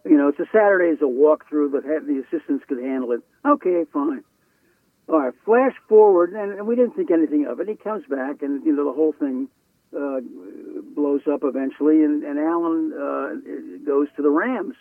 [0.04, 3.20] You know, it's a Saturday, it's a walkthrough, but the assistants could handle it.
[3.44, 4.22] Okay, fine.
[5.08, 7.68] All right, flash forward, and we didn't think anything of it.
[7.68, 9.48] He comes back, and you know the whole thing
[9.96, 10.20] uh,
[10.94, 14.74] blows up eventually, and, and Allen uh, goes to the Rams.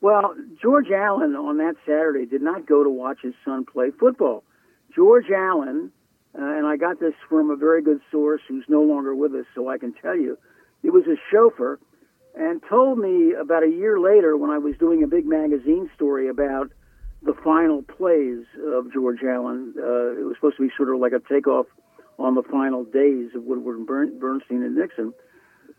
[0.00, 4.44] Well, George Allen on that Saturday did not go to watch his son play football.
[4.94, 5.90] George Allen,
[6.38, 9.46] uh, and I got this from a very good source who's no longer with us,
[9.54, 10.38] so I can tell you,
[10.82, 11.80] he was a chauffeur
[12.36, 16.28] and told me about a year later when I was doing a big magazine story
[16.28, 16.70] about
[17.22, 19.74] the final plays of George Allen.
[19.76, 21.66] Uh, it was supposed to be sort of like a takeoff
[22.18, 23.86] on the final days of Woodward and
[24.20, 25.12] Bernstein and Nixon.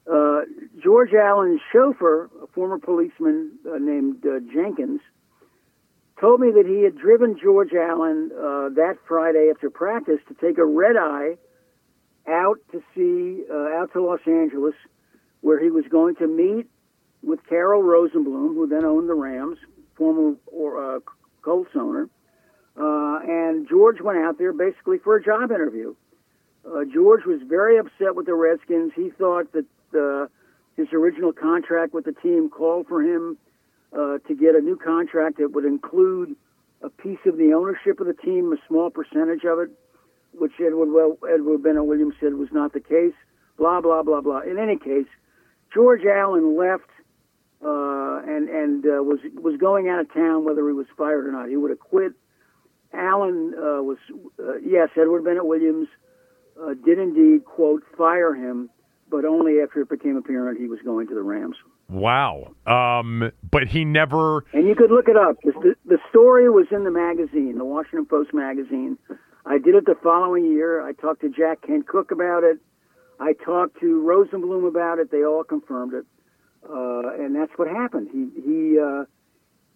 [0.09, 0.41] Uh,
[0.81, 5.01] George Allen's chauffeur, a former policeman uh, named uh, Jenkins,
[6.19, 10.57] told me that he had driven George Allen uh, that Friday after practice to take
[10.57, 11.37] a red eye
[12.27, 14.75] out to see uh, out to Los Angeles,
[15.41, 16.67] where he was going to meet
[17.21, 19.57] with Carroll Rosenbloom, who then owned the Rams,
[19.95, 20.99] former or, uh,
[21.41, 22.09] Colts owner.
[22.75, 25.95] and George went out there basically for a job interview.
[26.69, 28.91] Uh, George was very upset with the Redskins.
[28.95, 29.65] He thought that
[29.97, 30.27] uh,
[30.75, 33.37] his original contract with the team called for him
[33.93, 36.35] uh, to get a new contract that would include
[36.81, 39.69] a piece of the ownership of the team, a small percentage of it,
[40.33, 43.13] which Edward well, Edward Bennett Williams said was not the case.
[43.57, 44.41] Blah blah blah blah.
[44.41, 45.07] In any case,
[45.73, 46.89] George Allen left
[47.65, 51.31] uh, and and uh, was was going out of town whether he was fired or
[51.31, 51.49] not.
[51.49, 52.13] He would have quit.
[52.93, 53.97] Allen uh, was
[54.39, 55.87] uh, yes, Edward Bennett Williams
[56.61, 58.69] uh, did indeed quote fire him,
[59.09, 61.55] but only after it became apparent he was going to the Rams.
[61.89, 62.53] Wow.
[62.67, 64.45] Um, but he never.
[64.53, 65.37] And you could look it up.
[65.43, 68.97] The, the story was in the magazine, the Washington Post magazine.
[69.45, 70.85] I did it the following year.
[70.85, 72.59] I talked to Jack Kent Cooke about it.
[73.19, 75.11] I talked to Rosenbloom about it.
[75.11, 76.05] They all confirmed it,
[76.69, 78.09] uh, and that's what happened.
[78.13, 79.03] He he uh,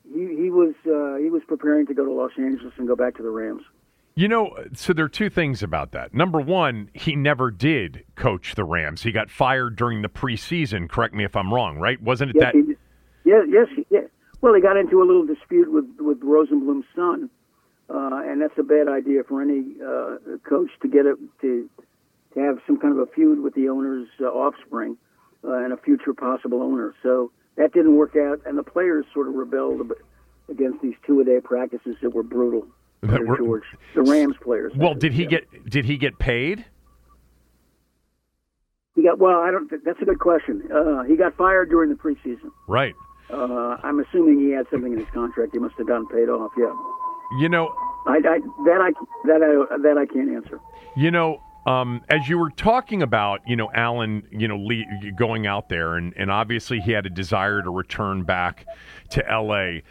[0.07, 3.17] he, he was uh, he was preparing to go to Los Angeles and go back
[3.17, 3.63] to the Rams.
[4.16, 6.14] You know, so there are two things about that.
[6.14, 9.01] Number one, he never did coach the Rams.
[9.01, 10.88] He got fired during the preseason.
[10.88, 11.99] Correct me if I'm wrong, right?
[11.99, 12.55] Wasn't it yes, that?
[12.55, 12.76] He,
[13.26, 14.01] yeah, yes, yeah.
[14.41, 17.30] Well, he got into a little dispute with with Rosenbloom's son,
[17.89, 21.68] uh, and that's a bad idea for any uh, coach to get it to
[22.36, 24.95] to have some kind of a feud with the owner's uh, offspring
[25.43, 26.93] uh, and a future possible owner.
[27.01, 29.91] So that didn't work out, and the players sort of rebelled
[30.49, 32.68] against these two a day practices that were brutal
[33.08, 33.64] George,
[33.95, 34.74] the Rams players.
[34.76, 36.66] Well, did he get did he get paid?
[38.95, 39.39] He got well.
[39.39, 39.70] I don't.
[39.84, 40.64] That's a good question.
[40.74, 42.51] Uh, he got fired during the preseason.
[42.68, 42.93] Right.
[43.30, 45.54] Uh, I'm assuming he had something in his contract.
[45.54, 46.51] He must have gotten paid off.
[46.58, 46.74] Yeah.
[47.39, 47.74] You know.
[48.06, 48.91] I, I that I
[49.28, 50.60] that I that I can't answer.
[50.95, 54.70] You know, um, as you were talking about, you know, Allen, you know,
[55.18, 58.68] going out there, and, and obviously he had a desire to return back
[59.12, 59.84] to L.A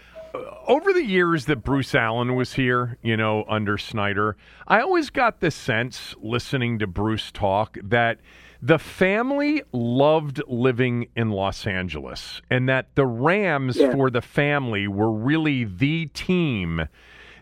[0.66, 5.40] over the years that Bruce Allen was here, you know, under Snyder, I always got
[5.40, 8.18] the sense listening to Bruce talk that
[8.60, 13.90] the family loved living in Los Angeles and that the Rams yeah.
[13.92, 16.88] for the family were really the team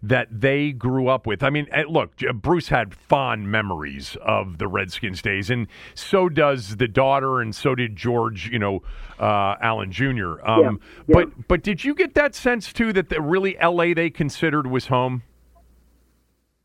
[0.03, 1.43] that they grew up with.
[1.43, 6.77] I mean, eh, look, Bruce had fond memories of the Redskins days, and so does
[6.77, 8.83] the daughter, and so did George, you know,
[9.19, 10.07] uh, Allen Jr.
[10.07, 10.63] Um, yeah.
[10.63, 10.79] Yeah.
[11.09, 13.93] But but did you get that sense too that the, really L.A.
[13.93, 15.23] they considered was home?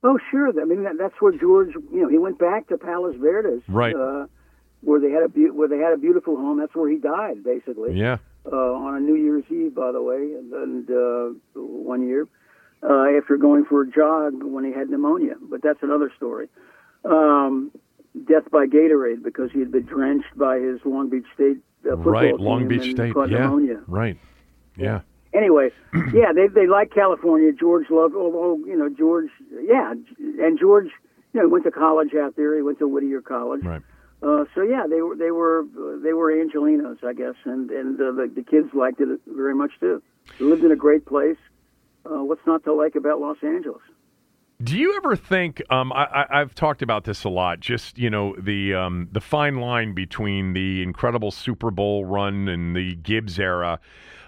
[0.03, 0.49] Oh, sure.
[0.61, 3.95] I mean, that, that's where George, you know, he went back to Palos Verdes, right?
[3.95, 4.27] Uh,
[4.81, 6.59] where they had a be- where they had a beautiful home.
[6.59, 7.99] That's where he died, basically.
[7.99, 8.17] Yeah.
[8.49, 12.27] Uh, on a New Year's Eve, by the way, and, and uh, one year
[12.87, 15.33] uh, after going for a jog when he had pneumonia.
[15.41, 16.47] But that's another story.
[17.03, 17.71] Um,
[18.27, 22.11] death by Gatorade because he had been drenched by his Long Beach State uh, football
[22.11, 23.81] right, Long Beach State, yeah, pneumonia.
[23.87, 24.17] right,
[24.77, 25.01] yeah.
[25.33, 25.69] Anyway,
[26.13, 27.51] yeah, they they like California.
[27.51, 29.29] George loved, although you know George,
[29.63, 29.93] yeah,
[30.39, 30.87] and George,
[31.33, 32.55] you know, went to college out there.
[32.55, 33.63] He went to Whittier College.
[33.63, 33.81] Right.
[34.23, 35.65] Uh, so yeah, they were they were
[36.01, 39.71] they were Angelenos, I guess, and and uh, the, the kids liked it very much
[39.79, 40.01] too.
[40.39, 41.37] They lived in a great place
[42.05, 43.81] uh, what's not to like about Los Angeles?
[44.63, 45.61] Do you ever think?
[45.69, 47.59] Um, I, have talked about this a lot.
[47.59, 52.73] Just you know the um, the fine line between the incredible Super Bowl run and
[52.73, 53.81] the Gibbs era,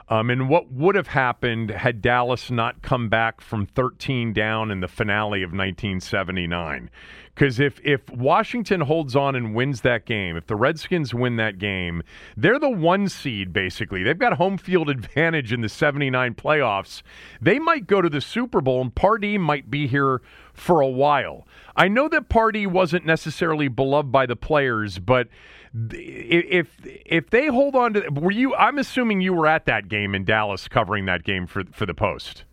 [0.10, 4.82] um, and what would have happened had Dallas not come back from 13 down in
[4.82, 6.90] the finale of 1979.
[7.38, 11.60] Because if, if Washington holds on and wins that game, if the Redskins win that
[11.60, 12.02] game,
[12.36, 14.02] they're the one seed, basically.
[14.02, 17.04] They've got home field advantage in the 79 playoffs.
[17.40, 21.48] They might go to the Super Bowl, and Pardee might be here for a while.
[21.76, 25.28] I know that Pardee wasn't necessarily beloved by the players, but
[25.92, 30.16] if if they hold on to were you I'm assuming you were at that game
[30.16, 32.46] in Dallas covering that game for for the Post.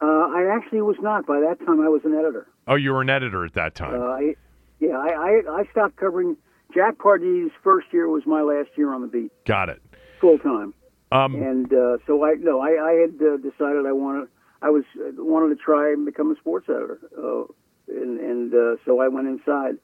[0.00, 1.26] Uh, I actually was not.
[1.26, 2.46] By that time, I was an editor.
[2.68, 4.00] Oh, you were an editor at that time.
[4.00, 4.34] Uh, I,
[4.78, 6.36] yeah, I, I, I stopped covering.
[6.74, 9.32] Jack Pardee's first year was my last year on the beat.
[9.46, 9.82] Got it.
[10.20, 10.74] Full time.
[11.10, 14.28] Um, and uh, so I no, I, I had uh, decided I wanted
[14.60, 17.44] I was uh, wanted to try and become a sports editor, uh,
[17.88, 19.76] and, and uh, so I went inside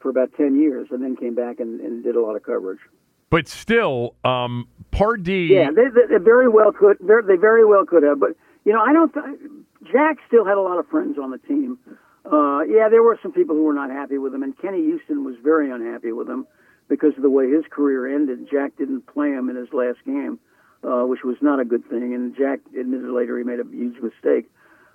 [0.00, 2.80] for about ten years, and then came back and, and did a lot of coverage.
[3.28, 5.48] But still, um, Pardee.
[5.52, 6.96] Yeah, they, they, they very well could.
[7.00, 8.30] They very well could have, but
[8.64, 9.12] you know, I don't.
[9.12, 9.50] Th-
[9.92, 11.78] Jack still had a lot of friends on the team.
[12.24, 15.24] Uh, yeah, there were some people who were not happy with him, and Kenny Houston
[15.24, 16.46] was very unhappy with him
[16.88, 18.48] because of the way his career ended.
[18.50, 20.38] Jack didn't play him in his last game,
[20.82, 24.00] uh, which was not a good thing, and Jack admitted later he made a huge
[24.00, 24.50] mistake.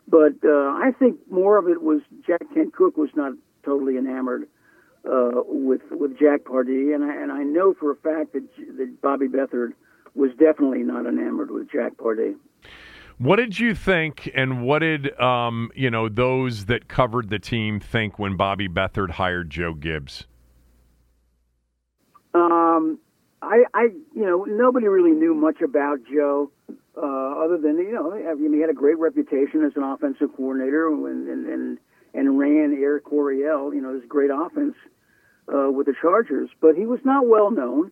[0.07, 4.47] But uh, I think more of it was Jack Kent Cooke was not totally enamored
[5.05, 8.43] uh, with with Jack Pardee, and I, and I know for a fact that
[8.77, 9.73] that Bobby Beathard
[10.15, 12.35] was definitely not enamored with Jack Pardee.
[13.19, 17.81] What did you think, and what did um, you know those that covered the team
[17.81, 20.25] think when Bobby Beathard hired Joe Gibbs?
[22.33, 22.97] Um,
[23.41, 26.49] I, I, you know, nobody really knew much about Joe,
[26.95, 30.29] uh, other than you know, I mean, he had a great reputation as an offensive
[30.37, 31.77] coordinator and and and,
[32.13, 34.75] and ran Air Coryell, you know, his great offense
[35.53, 36.49] uh, with the Chargers.
[36.61, 37.91] But he was not well known.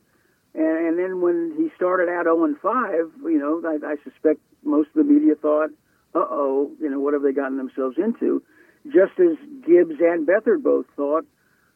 [0.58, 2.92] And, and then when he started out 0 and 5,
[3.26, 5.70] you know, I, I suspect most of the media thought,
[6.16, 8.42] uh oh, you know, what have they gotten themselves into?
[8.88, 11.26] Just as Gibbs and Beathard both thought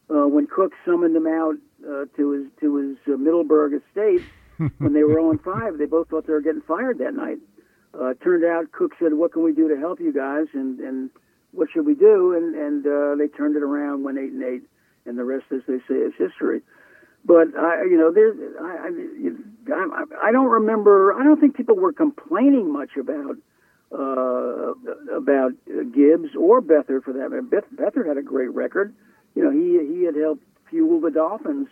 [0.09, 1.55] uh, when Cooke summoned them out
[1.87, 4.23] uh, to his to his uh, Middleburg estate
[4.79, 7.37] when they were 0 and 5, they both thought they were getting fired that night.
[7.93, 11.09] Uh, turned out Cooke said, "What can we do to help you guys?" and and
[11.51, 12.33] what should we do?
[12.33, 14.63] And and uh, they turned it around, went eight and eight,
[15.05, 16.61] and the rest, as they say, is history.
[17.23, 18.89] But I, you know, there's I,
[19.73, 21.13] I, I don't remember.
[21.13, 23.35] I don't think people were complaining much about
[23.91, 24.73] uh,
[25.15, 25.51] about
[25.93, 27.41] Gibbs or Beathard for that matter.
[27.41, 28.93] Beth, Beathard had a great record.
[29.35, 31.67] You know, he he had helped fuel the Dolphins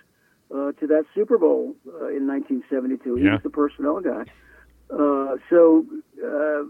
[0.53, 3.15] uh, to that Super Bowl uh, in 1972.
[3.15, 3.33] He Yeah.
[3.33, 4.25] was the personnel guy.
[4.91, 5.85] Uh, so
[6.23, 6.63] uh,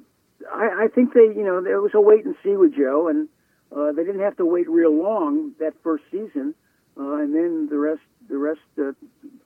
[0.53, 3.27] I, I think they, you know, there was a wait and see with Joe, and
[3.75, 6.53] uh, they didn't have to wait real long that first season, uh,
[6.99, 8.91] and then the rest the rest uh,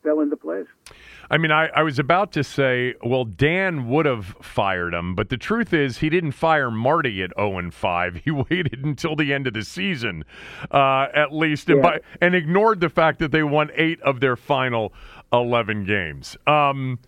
[0.04, 0.66] fell into place.
[1.32, 5.30] I mean, I, I was about to say, well, Dan would have fired him, but
[5.30, 8.16] the truth is, he didn't fire Marty at 0 and 5.
[8.26, 10.26] He waited until the end of the season,
[10.70, 14.36] uh, at least, and, by, and ignored the fact that they won eight of their
[14.36, 14.92] final
[15.32, 16.36] 11 games.
[16.46, 17.00] Um,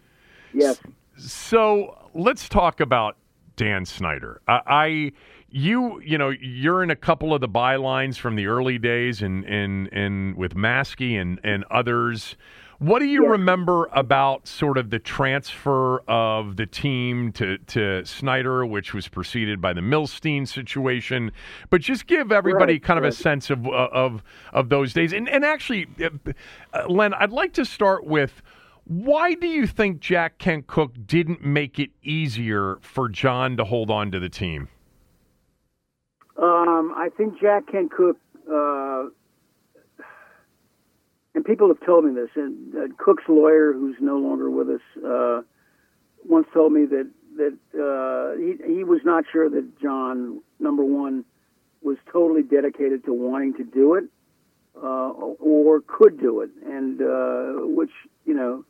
[0.54, 0.80] Yes.
[1.18, 3.18] so let's talk about
[3.58, 4.42] Dan Snyder.
[4.48, 5.12] I, I
[5.56, 9.46] you you know you're in a couple of the bylines from the early days and
[9.46, 12.36] and and with Maske and and others.
[12.80, 13.30] What do you Yeah.
[13.30, 19.62] remember about sort of the transfer of the team to, to Snyder, which was preceded
[19.62, 21.32] by the Milstein situation?
[21.70, 25.14] But just give everybody Right, kind of a sense of uh, of of those days.
[25.14, 26.10] And and actually, uh,
[26.74, 28.42] uh, Len, I'd like to start with
[28.84, 33.90] why do you think Jack Kent Cooke didn't make it easier for John to hold
[33.90, 34.68] on to the team?
[36.38, 38.20] Um, I think Jack Kent Cooke,
[38.52, 39.06] uh,
[41.34, 45.04] and people have told me this, and uh, Cooke's lawyer, who's no longer with us,
[45.04, 45.42] uh,
[46.28, 51.24] once told me that that uh, he he was not sure that John, number one,
[51.82, 54.06] was totally dedicated to wanting to do it,
[54.78, 57.92] uh, or could do it, and uh, which
[58.26, 58.66] you know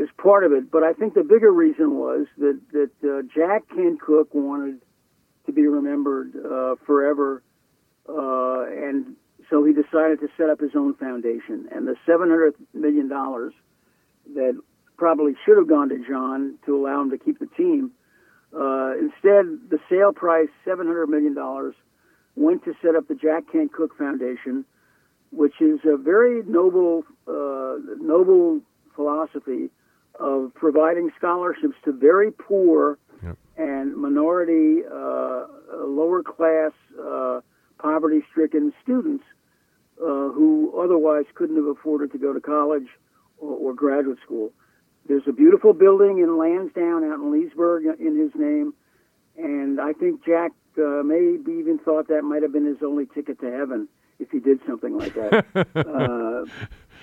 [0.00, 0.70] is part of it.
[0.70, 4.80] But I think the bigger reason was that that Jack Kent Cooke wanted
[5.48, 7.42] to be remembered uh, forever.
[8.08, 9.16] Uh, and
[9.50, 11.68] so he decided to set up his own foundation.
[11.72, 14.60] And the $700 million that
[14.98, 17.92] probably should have gone to John to allow him to keep the team,
[18.54, 21.34] uh, instead, the sale price, $700 million,
[22.36, 24.64] went to set up the Jack Kent Cooke Foundation,
[25.30, 28.60] which is a very noble, uh, noble
[28.94, 29.70] philosophy
[30.20, 32.98] of providing scholarships to very poor
[33.58, 35.46] and minority, uh,
[35.84, 37.40] lower class, uh,
[37.78, 39.24] poverty stricken students
[40.00, 42.86] uh, who otherwise couldn't have afforded to go to college
[43.38, 44.52] or, or graduate school.
[45.08, 48.74] There's a beautiful building in Lansdowne out in Leesburg in his name,
[49.36, 53.40] and I think Jack uh, maybe even thought that might have been his only ticket
[53.40, 53.88] to heaven
[54.18, 55.46] if he did something like that.
[55.74, 56.44] uh,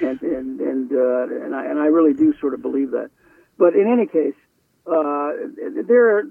[0.05, 3.09] and and and uh, and I and I really do sort of believe that.
[3.57, 4.35] But in any case,
[4.87, 5.31] uh,
[5.87, 6.23] there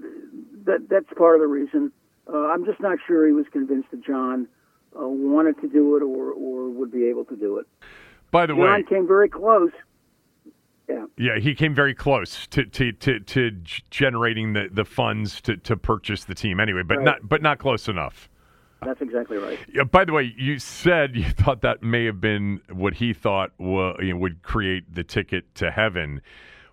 [0.65, 1.91] that that's part of the reason.
[2.31, 4.47] Uh, I'm just not sure he was convinced that John
[4.99, 7.67] uh, wanted to do it or or would be able to do it.
[8.31, 9.71] By the John way, John came very close.
[10.87, 11.05] Yeah.
[11.17, 13.51] yeah, he came very close to to, to, to
[13.89, 17.05] generating the, the funds to, to purchase the team anyway, but Right.
[17.05, 18.29] not but not close enough.
[18.83, 19.57] That's exactly right.
[19.73, 23.51] Yeah, by the way, you said you thought that may have been what he thought
[23.57, 26.21] wa- you know, would create the ticket to heaven.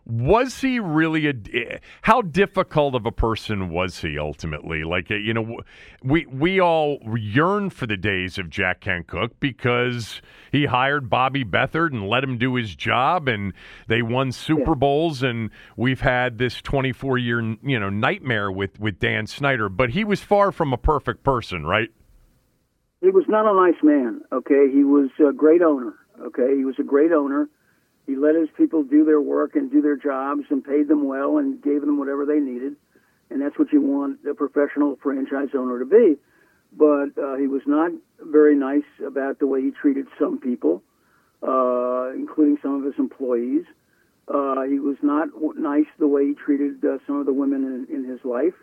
[0.05, 1.80] Was he really a?
[2.03, 4.82] How difficult of a person was he ultimately?
[4.82, 5.59] Like uh, you know,
[6.03, 11.44] we we all yearn for the days of Jack Kent Cooke because he hired Bobby
[11.44, 13.53] Beathard and let him do his job, and
[13.86, 18.80] they won Super Bowls, and we've had this twenty four year you know nightmare with
[18.80, 19.68] with Dan Snyder.
[19.68, 21.90] But he was far from a perfect person, right?
[23.03, 24.22] He was not a nice man.
[24.32, 25.94] Okay, he was a great owner.
[26.20, 27.48] Okay, he was a great owner.
[28.12, 31.38] He let his people do their work and do their jobs and paid them well
[31.38, 32.76] and gave them whatever they needed,
[33.30, 36.18] and that's what you want a professional franchise owner to be.
[36.76, 37.90] But uh, he was not
[38.20, 40.82] very nice about the way he treated some people,
[41.42, 43.64] uh, including some of his employees.
[44.28, 47.96] Uh, he was not nice the way he treated uh, some of the women in,
[47.96, 48.54] in his life,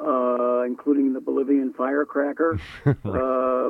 [0.00, 2.92] uh, including the Bolivian firecracker, uh,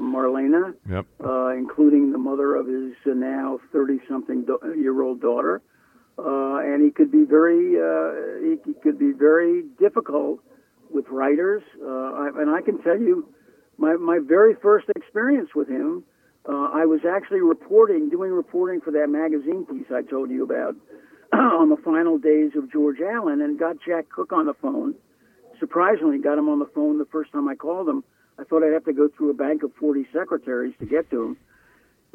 [0.00, 1.06] Marlena, Yep.
[1.24, 5.62] uh, including the mother of his uh, now 30 something do- year old daughter.
[6.18, 8.10] uh, and he could be very uh,
[8.42, 10.40] he, he could be very difficult
[10.90, 11.62] with writers.
[11.82, 13.28] Uh, I, and I can tell you,
[13.78, 16.02] my my very first experience with him,
[16.48, 20.74] uh, I was actually reporting, doing reporting for that magazine piece I told you about
[21.32, 24.94] on the final days of George Allen, and got Jack Cooke on the phone.
[25.58, 28.04] Surprisingly, got him on the phone the first time I called him.
[28.38, 31.22] I thought I'd have to go through a bank of 40 secretaries to get to
[31.22, 31.36] him.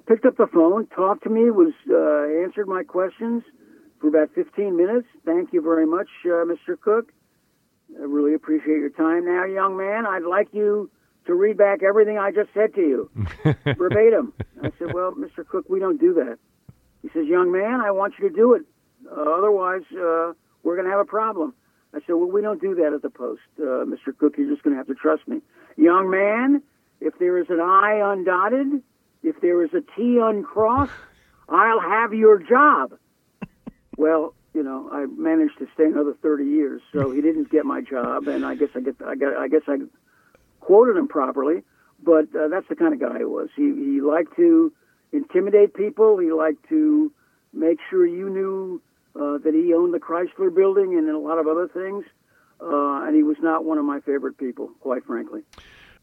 [0.08, 3.44] Picked up the phone, talked to me, was uh, answered my questions
[4.00, 5.08] for about 15 minutes.
[5.26, 6.80] Thank you very much, uh, Mr.
[6.80, 7.12] Cooke.
[8.00, 9.26] I really appreciate your time.
[9.26, 10.90] Now, young man, I'd like you
[11.26, 13.10] to read back everything I just said to you,
[13.78, 14.34] verbatim.
[14.62, 15.48] I said, Well, Mr.
[15.48, 16.38] Cooke, we don't do that.
[17.02, 18.64] He says, Young man, I want you to do it.
[19.10, 20.34] Uh, otherwise, uh,
[20.64, 21.54] we're going to have a problem.
[21.94, 24.18] I said, Well, we don't do that at the Post, uh, Mr.
[24.18, 24.36] Cooke.
[24.38, 25.42] You're just going to have to trust me.
[25.78, 26.62] Young man,
[27.00, 28.82] if there is an I undotted,
[29.22, 30.92] if there is a T uncrossed,
[31.50, 32.98] I'll have your job.
[33.96, 37.82] Well, you know, I managed to stay another 30 years, so he didn't get my
[37.82, 39.78] job, and I guess I get, I got, I guess I
[40.62, 41.62] quoted him properly,
[42.02, 43.50] but uh, that's the kind of guy he was.
[43.56, 44.74] He he liked to
[45.12, 46.18] intimidate people.
[46.18, 47.12] He liked to
[47.54, 48.82] make sure you knew
[49.16, 52.06] uh, that he owned the Chrysler Building and a lot of other things.
[52.62, 55.42] Uh, and he was not one of my favorite people, quite frankly.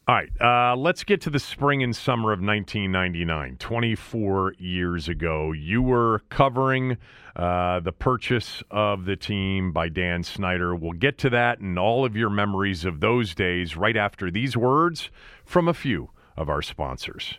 [0.08, 3.56] All right, uh, let's get to the spring and summer of 1999.
[3.58, 6.96] 24 years ago, you were covering
[7.36, 10.74] uh, the purchase of the team by Dan Snyder.
[10.74, 14.56] We'll get to that and all of your memories of those days right after these
[14.56, 15.10] words
[15.44, 17.38] from a few of our sponsors.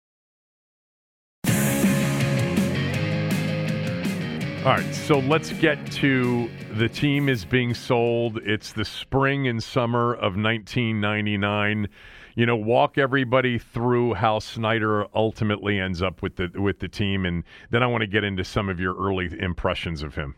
[4.63, 8.37] All right, so let's get to the team is being sold.
[8.45, 11.89] It's the spring and summer of 1999.
[12.35, 17.25] You know, walk everybody through how Snyder ultimately ends up with the with the team,
[17.25, 20.35] and then I want to get into some of your early impressions of him.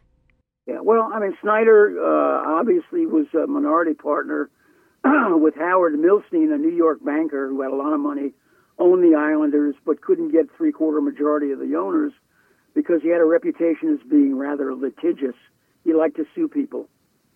[0.68, 4.50] Yeah, well, I mean, Snyder uh, obviously was a minority partner
[5.04, 8.32] with Howard Milstein, a New York banker who had a lot of money,
[8.80, 12.14] owned the Islanders, but couldn't get three quarter majority of the owners
[12.74, 15.36] because he had a reputation as being rather litigious.
[15.84, 16.88] He liked to sue people.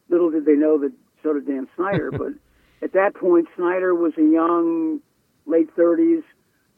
[0.10, 0.92] Little did they know that
[1.24, 2.12] so did Dan Snyder.
[2.18, 2.34] but
[2.82, 5.02] at that point, Snyder was a young,
[5.46, 6.24] late 30s,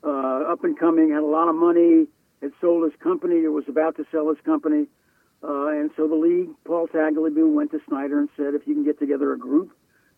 [0.04, 2.08] uh, up and coming, had a lot of money,
[2.42, 4.88] had sold his company or was about to sell his company.
[5.44, 8.84] Uh, and so the league, Paul Tagliabue, went to Snyder and said, if you can
[8.84, 9.72] get together a group,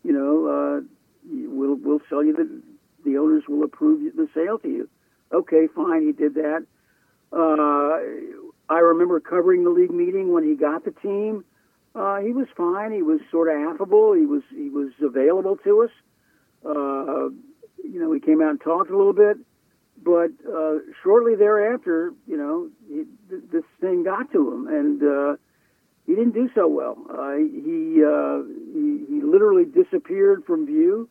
[0.04, 0.82] you know, uh,
[1.30, 2.62] we'll we'll sell you the
[3.04, 4.90] the owners will approve the sale to you.
[5.32, 6.06] Okay, fine.
[6.06, 6.66] He did that.
[7.32, 8.00] Uh,
[8.70, 11.44] I remember covering the league meeting when he got the team.
[11.94, 12.92] Uh, he was fine.
[12.92, 14.14] He was sort of affable.
[14.14, 15.92] He was he was available to us.
[16.66, 17.30] Uh,
[17.84, 19.38] you know, he came out and talked a little bit,
[20.02, 25.36] but uh, shortly thereafter, you know, he, th- this thing got to him, and uh,
[26.06, 26.98] he didn't do so well.
[27.10, 31.10] Uh, he, uh, he he literally disappeared from view.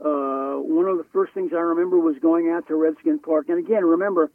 [0.00, 3.58] Uh, one of the first things I remember was going out to Redskin Park, and
[3.58, 4.30] again, remember,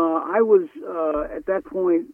[0.00, 2.06] I was uh, at that point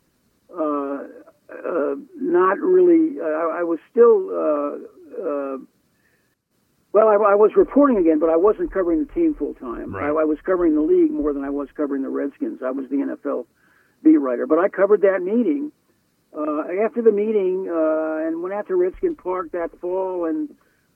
[0.51, 1.05] uh,
[1.51, 3.21] uh, not really.
[3.21, 4.29] Uh, I, I was still.
[4.31, 5.59] Uh, uh,
[6.93, 9.95] well, I, I was reporting again, but I wasn't covering the team full time.
[9.95, 10.07] Right.
[10.07, 12.61] I, I was covering the league more than I was covering the Redskins.
[12.65, 13.47] I was the NFL
[14.03, 15.73] beat writer, but I covered that meeting.
[16.37, 20.51] Uh, after the meeting, uh, and went out to Redskin Park that fall, and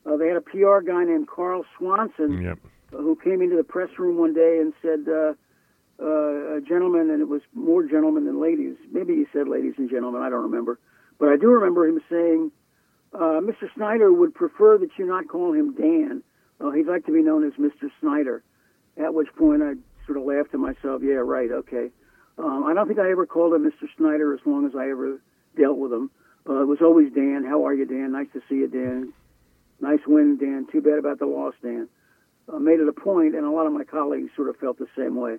[0.05, 2.59] uh, they had a PR guy named Karl Swanson Yep.
[2.91, 5.09] who came into the press room one day and said,
[6.03, 8.77] uh, "Gentlemen," and it was more gentlemen than ladies.
[8.91, 10.23] Maybe he said ladies and gentlemen.
[10.23, 10.79] I don't remember,
[11.19, 12.51] but I do remember him saying,
[13.15, 13.73] uh, "Mr.
[13.75, 16.23] Snyder would prefer that you not call him Dan.
[16.61, 17.91] Uh, he'd like to be known as Mr.
[18.01, 18.43] Snyder."
[18.97, 19.75] At which point I
[20.07, 21.91] sort of laughed to myself, "Yeah, right, okay."
[22.39, 23.89] Um, I don't think I ever called him Mr.
[23.97, 25.21] Snyder as long as I ever
[25.57, 26.11] dealt with him.
[26.49, 27.45] Uh, it was always Dan.
[27.45, 28.13] How are you, Dan?
[28.13, 29.13] Nice to see you, Dan.
[29.81, 30.67] Nice win, Dan.
[30.71, 31.89] Too bad about the loss, Dan.
[32.49, 34.89] Uh, made it a point, and a lot of my colleagues sort of felt the
[34.97, 35.39] same way.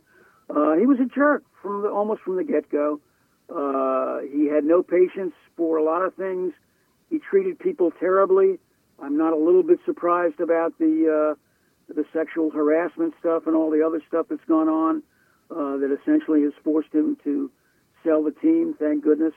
[0.49, 2.99] Uh, he was a jerk from the, almost from the get-go.
[3.53, 6.53] Uh, he had no patience for a lot of things.
[7.09, 8.59] He treated people terribly.
[9.01, 13.69] I'm not a little bit surprised about the uh, the sexual harassment stuff and all
[13.69, 15.03] the other stuff that's gone on
[15.51, 17.51] uh, that essentially has forced him to
[18.03, 18.75] sell the team.
[18.79, 19.33] Thank goodness.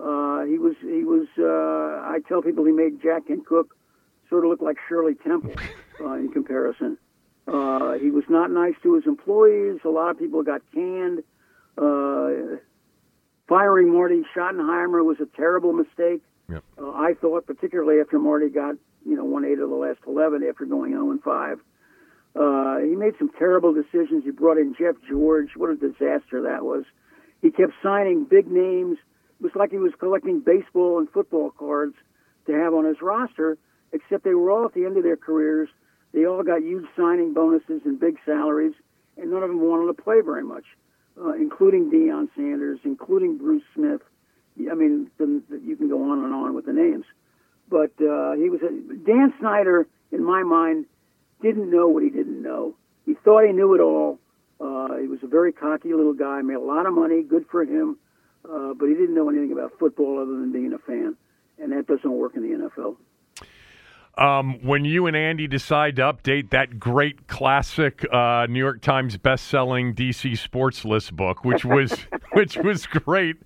[0.00, 1.26] Uh, he was he was.
[1.38, 3.76] Uh, I tell people he made Jack Kent Cooke
[4.28, 5.54] sort of look like Shirley Temple
[6.00, 6.98] uh, in comparison.
[7.46, 9.80] Uh, he was not nice to his employees.
[9.84, 11.22] A lot of people got canned.
[11.76, 12.56] Uh,
[13.48, 16.22] firing Marty Schottenheimer was a terrible mistake.
[16.50, 16.64] Yep.
[16.80, 20.42] Uh, I thought, particularly after Marty got you know one eight of the last eleven
[20.48, 21.58] after going zero and five.
[22.36, 24.24] Uh, he made some terrible decisions.
[24.24, 25.50] He brought in Jeff George.
[25.56, 26.84] What a disaster that was.
[27.42, 28.98] He kept signing big names.
[29.38, 31.94] It was like he was collecting baseball and football cards
[32.46, 33.56] to have on his roster,
[33.92, 35.68] except they were all at the end of their careers.
[36.14, 38.74] They all got huge signing bonuses and big salaries,
[39.16, 40.64] and none of them wanted to play very much,
[41.20, 44.00] uh, including Deion Sanders, including Bruce Smith.
[44.70, 47.04] I mean, the, the, you can go on and on with the names.
[47.68, 48.70] But uh, he was a,
[49.04, 50.86] Dan Snyder, in my mind,
[51.42, 52.76] didn't know what he didn't know.
[53.04, 54.20] He thought he knew it all.
[54.60, 57.64] Uh, he was a very cocky little guy, made a lot of money, good for
[57.64, 57.98] him,
[58.48, 61.16] uh, but he didn't know anything about football other than being a fan,
[61.58, 62.96] and that doesn't work in the NFL.
[64.16, 69.16] Um, when you and Andy decide to update that great classic uh, New York Times
[69.16, 73.36] best-selling DC Sports List book, which was which was great,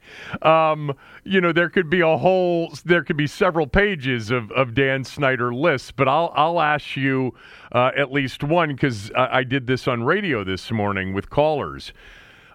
[0.42, 0.94] um,
[1.24, 5.04] you know there could be a whole there could be several pages of, of Dan
[5.04, 7.34] Snyder lists, but I'll I'll ask you
[7.72, 11.92] uh, at least one because I, I did this on radio this morning with callers.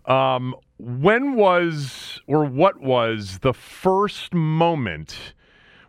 [0.06, 5.34] Um, when was or what was the first moment?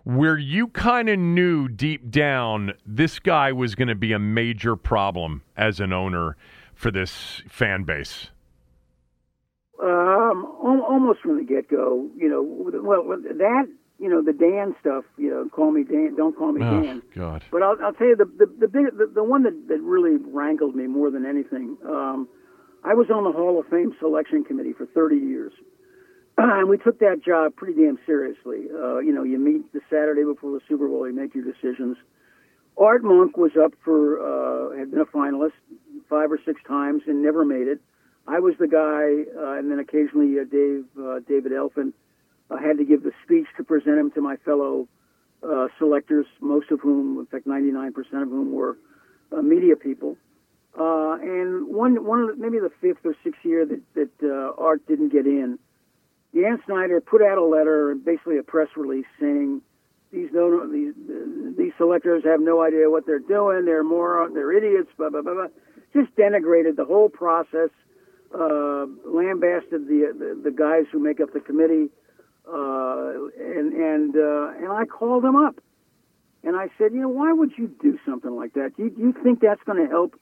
[0.04, 4.76] Where you kind of knew deep down this guy was going to be a major
[4.76, 6.36] problem as an owner
[6.74, 8.28] for this fan base?
[9.82, 12.42] Um, almost from the get go, you know.
[12.82, 15.04] Well, that you know the Dan stuff.
[15.18, 16.14] You know, call me Dan.
[16.16, 17.02] Don't call me Oh, Dan.
[17.14, 17.44] God.
[17.50, 20.16] But I'll, I'll tell you the the the, big, the, the one that, that really
[20.16, 21.76] rankled me more than anything.
[21.86, 22.28] Um,
[22.84, 25.52] I was on the Hall of Fame selection committee for 30 years,
[26.38, 28.66] and we took that job pretty damn seriously.
[28.72, 31.96] Uh, you know, you meet the Saturday before the Super Bowl, you make your decisions.
[32.76, 35.52] Art Monk was up for uh, had been a finalist
[36.08, 37.80] five or six times and never made it.
[38.26, 41.92] I was the guy, uh, and then occasionally uh, Dave uh, David Elfin
[42.50, 44.88] uh, had to give the speech to present him to my fellow
[45.42, 47.90] uh, selectors, most of whom, in fact, 99%
[48.22, 48.78] of whom were
[49.30, 50.16] uh, media people.
[50.78, 54.86] Uh, and one, one of maybe the fifth or sixth year that, that uh, Art
[54.88, 55.58] didn't get in,
[56.34, 59.62] Dan Snyder put out a letter, basically a press release, saying
[60.12, 60.92] these no, these
[61.56, 63.64] these selectors have no idea what they're doing.
[63.64, 64.90] They're more they're idiots.
[64.96, 65.34] Blah blah blah.
[65.34, 65.46] blah.
[65.92, 67.70] Just denigrated the whole process.
[68.34, 71.88] Uh, lambasted the, the the guys who make up the committee,
[72.52, 75.60] uh, and and uh, and I called him up,
[76.42, 78.76] and I said, you know, why would you do something like that?
[78.76, 80.18] Do you, do you think that's going to help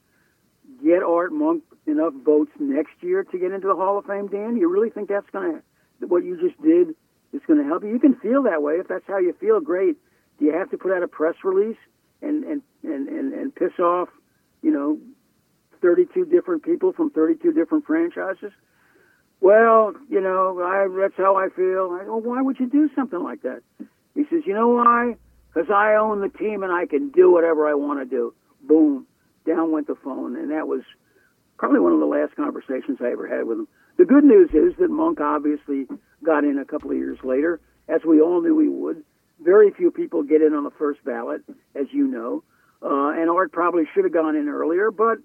[0.84, 4.58] get Art Monk enough votes next year to get into the Hall of Fame, Dan?
[4.58, 5.62] You really think that's going to
[6.08, 6.94] what you just did
[7.32, 7.90] is going to help you?
[7.90, 9.60] You can feel that way if that's how you feel.
[9.60, 9.96] Great.
[10.38, 11.76] Do you have to put out a press release
[12.20, 14.08] and and and and, and piss off,
[14.62, 14.98] you know,
[15.80, 18.52] 32 different people from 32 different franchises?
[19.40, 21.98] Well, you know, I, that's how I feel.
[22.00, 23.62] I, well, why would you do something like that?
[24.14, 25.16] He says, "You know why?
[25.52, 29.06] Because I own the team and I can do whatever I want to do." Boom,
[29.44, 30.82] down went the phone, and that was
[31.58, 33.68] probably one of the last conversations I ever had with him.
[34.02, 35.86] The good news is that Monk obviously
[36.24, 39.04] got in a couple of years later, as we all knew he would.
[39.40, 41.42] Very few people get in on the first ballot,
[41.76, 42.42] as you know,
[42.82, 45.18] uh, and Art probably should have gone in earlier, but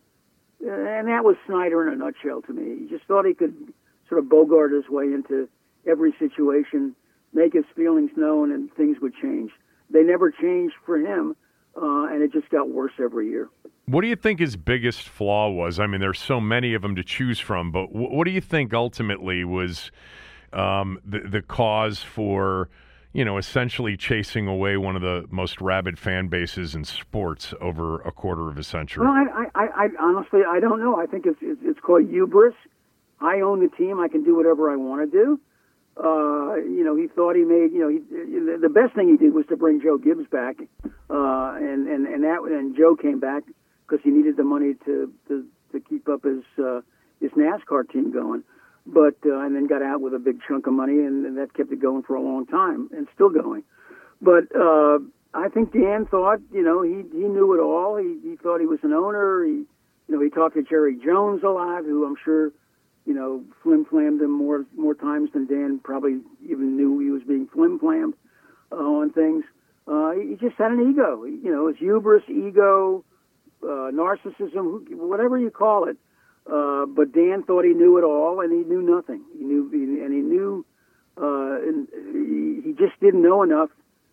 [0.64, 2.84] uh, and that was Snyder in a nutshell to me.
[2.84, 3.74] He just thought he could
[4.08, 5.50] sort of bogart his way into
[5.88, 6.96] every situation,
[7.34, 9.50] make his feelings known, and things would change.
[9.90, 11.36] They never changed for him,
[11.76, 13.50] uh, and it just got worse every year.
[13.90, 15.80] What do you think his biggest flaw was?
[15.80, 18.42] I mean, there's so many of them to choose from, but w- what do you
[18.42, 19.92] think ultimately was
[20.52, 22.68] um, the the cause for
[23.14, 28.02] you know essentially chasing away one of the most rabid fan bases in sports over
[28.02, 29.06] a quarter of a century?
[29.06, 31.00] Well, I, I, I honestly I don't know.
[31.00, 32.56] I think it's it's, called hubris.
[33.22, 34.02] I own the team.
[34.02, 35.40] I can do whatever I want to do.
[35.96, 37.72] Uh, you know, he thought he made.
[37.72, 38.00] You know, he,
[38.62, 40.58] the best thing he did was to bring Joe Gibbs back,
[41.10, 43.44] uh, and and and that and Joe came back
[43.88, 46.82] because he needed the money to to, to keep up his uh,
[47.22, 48.44] his NASCAR team going.
[48.86, 51.54] But uh, and then got out with a big chunk of money, and, and that
[51.54, 53.64] kept it going for a long time, and still going.
[54.22, 55.00] But uh,
[55.34, 57.98] I think Dan thought, you know, he he knew it all.
[57.98, 59.44] He he thought he was an owner.
[59.44, 59.66] He,
[60.08, 62.54] you know, he talked to Jerry Jones a lot, who I'm sure,
[63.06, 67.24] you know, flim flammed him more more times than Dan probably even knew he was
[67.24, 68.14] being flim flammed
[68.72, 69.44] uh, on things.
[69.86, 73.04] Uh, he just had an ego, you know, his hubris, ego,
[73.64, 75.98] uh, narcissism, whatever you call it.
[76.52, 79.22] Uh, but Dan thought he knew it all, and he knew nothing.
[79.38, 80.66] He knew, and he knew,
[81.22, 81.88] uh, and
[82.64, 83.70] he, just didn't know enough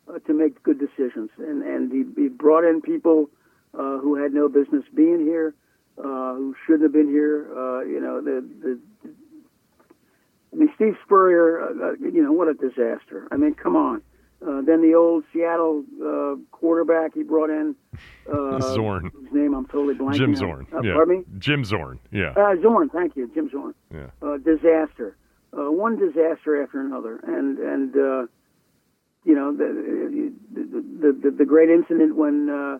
[0.08, 1.30] uh, to make good decisions.
[1.38, 3.30] And and he, he brought in people
[3.72, 5.54] uh, who had no business being here,
[5.98, 7.46] uh, who shouldn't have been here.
[7.56, 8.80] Uh, you know, the the.
[10.52, 11.94] I mean, Steve Spurrier.
[12.00, 13.28] You know, what a disaster.
[13.30, 14.02] I mean, come on.
[14.46, 17.74] Uh, then the old Seattle uh, quarterback he brought in,
[18.30, 19.10] uh, Zorn.
[19.14, 20.16] Whose name I'm totally blanking.
[20.18, 20.36] Jim on.
[20.36, 20.66] Zorn.
[20.72, 20.92] Uh, yeah.
[20.94, 21.24] Pardon me.
[21.38, 21.98] Jim Zorn.
[22.10, 22.34] Yeah.
[22.36, 23.74] Uh, Zorn, thank you, Jim Zorn.
[23.90, 24.08] Yeah.
[24.20, 25.16] Uh, disaster,
[25.56, 28.26] uh, one disaster after another, and and uh,
[29.24, 30.62] you know the the,
[31.00, 32.78] the the the great incident when uh,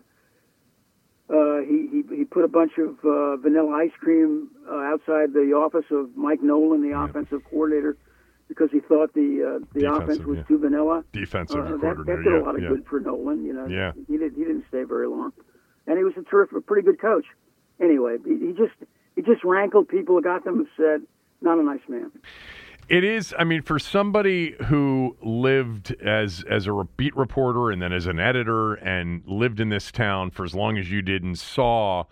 [1.33, 5.53] uh, he, he he put a bunch of uh, vanilla ice cream uh, outside the
[5.55, 7.97] office of Mike Nolan, the offensive coordinator,
[8.47, 10.43] because he thought the uh, the Defensive, offense was yeah.
[10.43, 11.03] too vanilla.
[11.13, 12.69] Defensive Uh, that, that did a lot of yeah.
[12.69, 13.43] good for Nolan.
[13.45, 13.91] You know, Yeah.
[14.07, 15.33] he did he didn't stay very long,
[15.87, 17.25] and he was a terrific, pretty good coach.
[17.81, 18.73] Anyway, he, he just
[19.15, 21.01] he just rankled people, got them upset.
[21.41, 22.11] Not a nice man.
[22.87, 23.33] It is.
[23.37, 28.19] I mean, for somebody who lived as as a beat reporter and then as an
[28.19, 32.03] editor and lived in this town for as long as you did and saw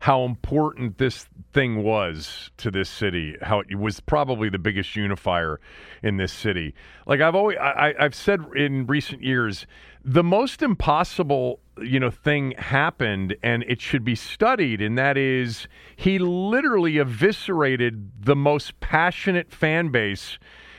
[0.00, 5.60] how important this thing was to this city, how it was probably the biggest unifier
[6.02, 6.74] in this city.
[7.06, 9.66] Like I've always, I, I've said in recent years,
[10.04, 15.66] the most impossible, you know, thing happened, and it should be studied, and that is
[15.96, 20.38] he literally eviscerated the most passionate fan base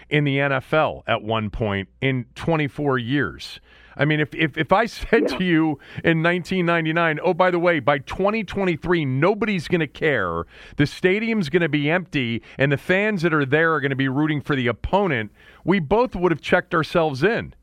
[0.09, 3.59] in the NFL at one point in 24 years.
[3.99, 7.79] I mean, if, if, if I said to you in 1999, oh, by the way,
[7.79, 10.45] by 2023, nobody's going to care.
[10.77, 13.97] The stadium's going to be empty, and the fans that are there are going to
[13.97, 15.31] be rooting for the opponent.
[15.65, 17.53] We both would have checked ourselves in,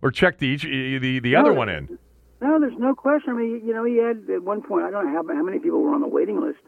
[0.00, 1.98] or checked the each, the the other one in.
[2.40, 3.34] No, there's no question.
[3.34, 5.58] I mean, you know, he had at one point, I don't know how, how many
[5.58, 6.60] people were on the waiting list,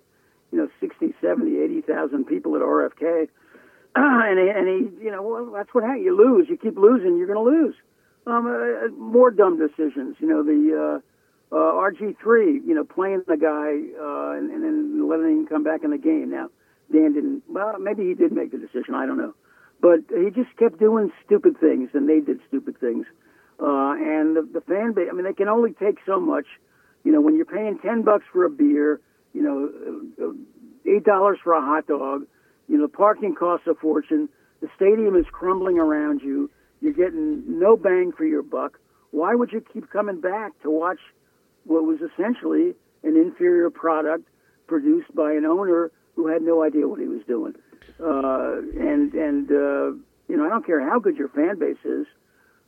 [0.53, 3.29] you know, 60, 70, 80,000 people at RFK.
[3.97, 6.05] and, he, and he, you know, well, that's what happens.
[6.05, 6.49] You lose.
[6.49, 7.75] You keep losing, you're going to lose.
[8.26, 10.16] Um, uh, more dumb decisions.
[10.18, 11.00] You know, the
[11.53, 15.62] uh, uh, RG3, you know, playing the guy uh, and, and then letting him come
[15.62, 16.30] back in the game.
[16.30, 16.48] Now,
[16.92, 18.94] Dan didn't, well, maybe he did make the decision.
[18.94, 19.34] I don't know.
[19.80, 23.07] But he just kept doing stupid things, and they did stupid things.
[23.61, 26.46] Uh, and the, the fan base, I mean, they can only take so much.
[27.04, 29.00] You know, when you're paying 10 bucks for a beer,
[29.34, 29.70] you know,
[30.20, 30.32] uh,
[30.88, 32.26] $8 for a hot dog,
[32.68, 34.28] you know, the parking costs a fortune.
[34.61, 36.50] The stadium is crumbling around you.
[36.80, 38.78] You're getting no bang for your buck.
[39.11, 40.98] Why would you keep coming back to watch
[41.64, 44.28] what was essentially an inferior product
[44.66, 47.54] produced by an owner who had no idea what he was doing?
[47.98, 49.96] Uh, and and uh,
[50.28, 52.07] you know, I don't care how good your fan base is.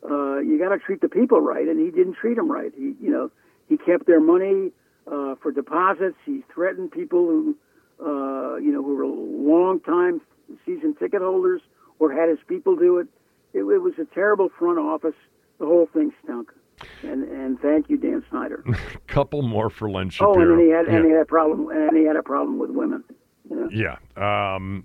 [0.03, 2.73] Uh, you got to treat the people right, and he didn't treat them right.
[2.77, 3.31] He, you know,
[3.69, 4.71] he kept their money
[5.11, 6.17] uh, for deposits.
[6.25, 7.57] He threatened people who,
[8.01, 10.21] uh, you know, who were long time
[10.65, 11.61] season ticket holders
[11.99, 13.09] or had his people do it.
[13.55, 15.15] It, it was a terrible front office.
[15.59, 16.53] The whole thing stunk.
[17.03, 18.65] And and thank you, Dan Snyder.
[19.09, 20.97] Couple more for Len oh, and then he had Yeah.
[20.97, 23.03] and he had a problem and he had a problem with women.
[23.51, 23.69] You know?
[23.73, 24.55] Yeah.
[24.55, 24.85] Um,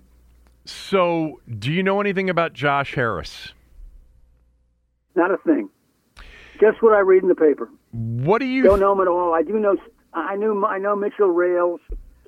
[0.64, 3.52] so, do you know anything about Josh Harris?
[5.14, 5.68] Not a thing.
[6.60, 7.68] Just what I read in the paper.
[7.92, 9.34] What do you don't know him at all?
[9.34, 9.76] I do know.
[10.12, 10.64] I knew.
[10.64, 11.80] I know Mitchell Rales.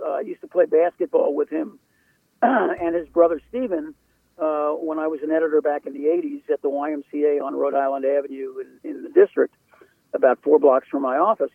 [0.05, 1.79] Uh, I used to play basketball with him
[2.43, 3.95] and his brother Stephen
[4.39, 7.75] uh, when I was an editor back in the '80s at the YMCA on Rhode
[7.75, 9.55] Island Avenue in, in the district,
[10.13, 11.51] about four blocks from my office.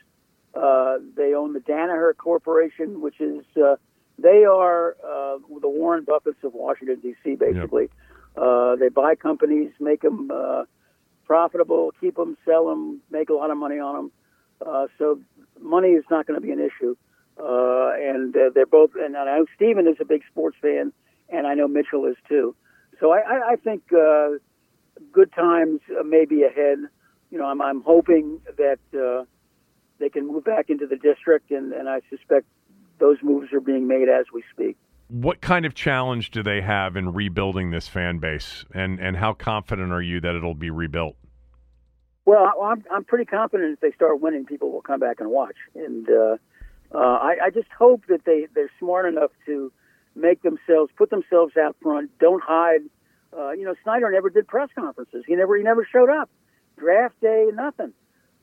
[0.53, 3.75] Uh, they own the Danaher Corporation, which is uh,
[4.17, 7.35] they are uh, the Warren Buffetts of Washington D.C.
[7.35, 8.43] Basically, yep.
[8.43, 10.63] uh, they buy companies, make them uh,
[11.25, 14.11] profitable, keep them, sell them, make a lot of money on them.
[14.65, 15.19] Uh, so
[15.59, 16.95] money is not going to be an issue.
[17.39, 20.91] Uh, and uh, they're both, and I know Stephen is a big sports fan,
[21.29, 22.55] and I know Mitchell is too.
[23.01, 24.37] So I, I, I think uh,
[25.11, 26.77] good times may be ahead.
[27.31, 29.25] You know, I'm, I'm hoping that uh,
[29.99, 32.45] they can move back into the district, and, and I suspect
[32.99, 34.77] those moves are being made as we speak.
[35.07, 39.33] What kind of challenge do they have in rebuilding this fan base, and, and how
[39.33, 41.15] confident are you that it'll be rebuilt?
[42.25, 45.55] Well, I'm, I'm pretty confident if they start winning, people will come back and watch.
[45.73, 46.37] And uh,
[46.93, 49.71] uh, I, I just hope that they, they're smart enough to
[50.15, 52.81] make themselves, put themselves out front, don't hide.
[53.35, 55.23] Uh, you know, Snyder never did press conferences.
[55.25, 56.29] He never, he never showed up.
[56.77, 57.93] Draft day, nothing.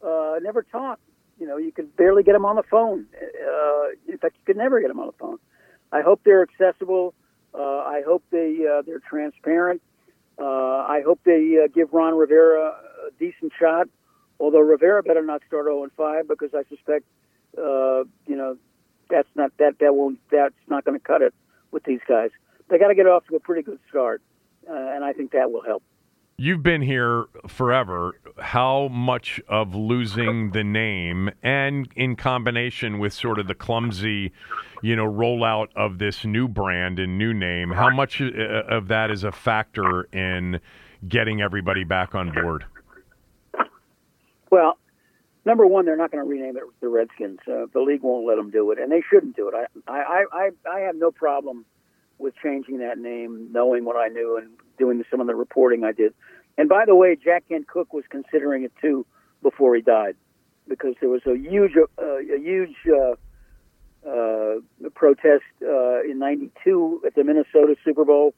[0.03, 1.03] Uh, never talked.
[1.39, 3.07] You know, you could barely get him on the phone.
[3.15, 5.39] Uh, in fact, you could never get him on the phone.
[5.93, 7.15] I hope they're accessible.
[7.55, 9.83] Uh, I hope they uh, they're transparent.
[10.39, 12.77] Uh, I hope they give Ron Rivera
[13.07, 13.89] a decent shot.
[14.41, 17.05] Although Rivera better not start 0 and 5 because I suspect,
[17.57, 18.57] you know,
[19.11, 21.35] that's not that that won't that's not going to cut it
[21.71, 22.31] with these guys.
[22.69, 24.23] They got to get off to a pretty good start,
[24.69, 25.83] uh, and I think that will help.
[26.41, 28.21] You've been here forever.
[28.39, 34.33] How much of losing the name and in combination with sort of the clumsy,
[34.81, 38.27] you know, rollout of this new brand and new name, how much uh,
[38.69, 40.61] of that is a factor in
[41.09, 42.65] getting everybody back on board?
[44.51, 44.79] Well,
[45.49, 47.39] number one, they're not going to rename it the Redskins.
[47.51, 49.55] Uh, the league won't let them do it, and they shouldn't do it.
[49.89, 51.65] I, I, I, I have no problem
[52.19, 55.93] with changing that name, knowing what I knew and doing some of the reporting I
[55.93, 56.13] did.
[56.59, 59.07] And by the way, Jack Kent Cooke was considering it too
[59.43, 60.17] before he died,
[60.69, 64.55] because there was a huge, uh, a huge uh, uh,
[64.95, 68.35] protest uh, in '92 at the Minnesota Super Bowl,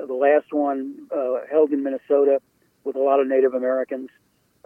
[0.00, 2.40] uh, the last one uh, held in Minnesota
[2.84, 4.10] with a lot of Native Americans.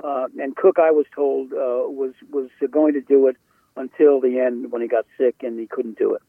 [0.02, 1.56] Uh, and Cooke, I was told, uh,
[1.88, 3.36] was was going to do it
[3.76, 6.22] until the end when he got sick and he couldn't do it.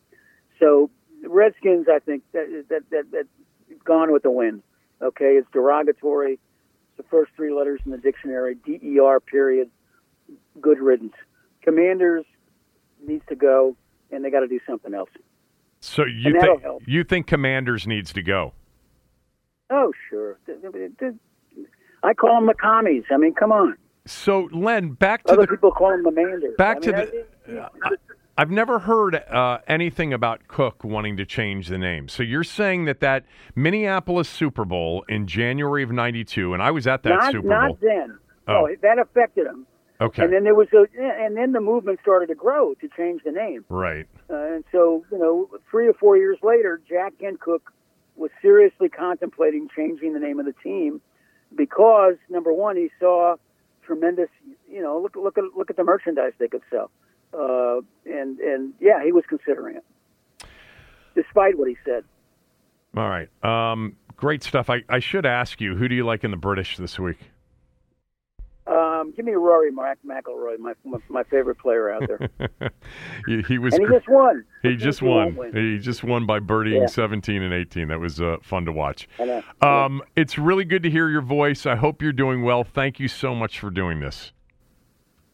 [0.60, 0.90] So
[1.26, 3.28] Redskins, I think that that that, that
[3.84, 4.64] gone with the wind.
[5.02, 9.70] Okay, it's derogatory It's the first three letters in the dictionary, DER period,
[10.60, 11.14] good riddance.
[11.62, 12.26] Commanders
[13.06, 13.76] needs to go,
[14.12, 15.10] and they got to do something else.
[15.80, 18.54] So you think you think Commanders needs to go?
[19.70, 20.40] Oh, sure.
[22.04, 23.04] I call them the commies.
[23.12, 23.78] I mean, come on.
[24.06, 26.56] So, Len, back to other the, people call them the Manders.
[26.58, 27.70] Back I to mean, the.
[27.84, 27.90] I,
[28.38, 32.08] I've never heard uh, anything about Cooke wanting to change the name.
[32.08, 36.88] So you're saying that that Minneapolis Super Bowl in January of '92, and I was
[36.88, 37.50] at that not, Super Bowl.
[37.50, 38.18] Not then.
[38.48, 38.66] Oh.
[38.66, 39.68] No, that affected him.
[40.02, 40.24] Okay.
[40.24, 43.32] And then there was a, and then the movement started to grow to change the
[43.32, 43.66] name.
[43.68, 44.08] Right.
[44.30, 47.74] Uh, and so, you know, three or four years later, Jack Kent Cooke
[48.16, 51.02] was seriously contemplating changing the name of the team
[51.80, 53.38] because number one, he saw
[53.86, 54.28] tremendous.
[54.70, 56.92] You know, look look at look at the merchandise they could sell.
[57.34, 60.46] Uh, and and yeah, he was considering it,
[61.16, 62.04] despite what he said.
[62.98, 64.70] All right, um, great stuff.
[64.70, 67.20] I, I should ask you, who do you like in the British this week?
[68.70, 72.30] Um, give me Rory Mac- McIlroy, my, my, my favorite player out there.
[73.28, 73.74] he, he, was.
[73.74, 74.46] And he just won.
[74.62, 75.52] He just won.
[75.56, 76.88] He just won by birdieing Yeah.
[76.88, 77.88] 17 and 18.
[77.88, 79.10] That was uh, fun to watch.
[79.18, 79.44] I know.
[79.62, 81.66] Um, it's really good to hear your voice.
[81.66, 82.64] I hope you're doing well.
[82.64, 84.34] Thank you so much for doing this.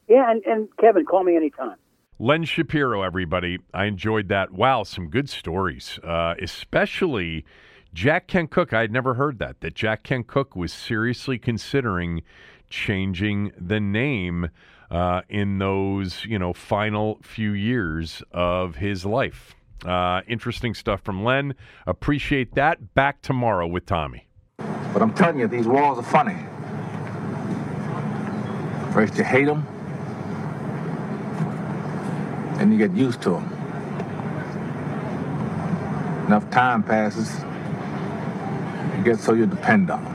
[0.07, 1.76] Yeah, and, and Kevin, call me anytime.
[2.18, 3.57] Len Shapiro, everybody.
[3.74, 4.52] I enjoyed that.
[4.52, 7.44] Wow, some good stories, uh, especially
[7.94, 8.72] Jack Kent Cooke.
[8.72, 12.22] I had never heard that, that Jack Kent Cooke was seriously considering
[12.76, 14.49] changing the name
[14.91, 19.56] uh, in those, you know, final few years of his life.
[19.85, 21.56] Uh, interesting stuff from Len.
[21.88, 22.93] Appreciate that.
[22.93, 24.27] Back tomorrow with Tommy.
[24.57, 26.38] But I'm telling you, these walls are funny.
[28.93, 29.65] First you hate them,
[32.60, 33.52] and you get used to them.
[36.27, 37.30] Enough time passes,
[38.97, 40.15] you get so you depend on them.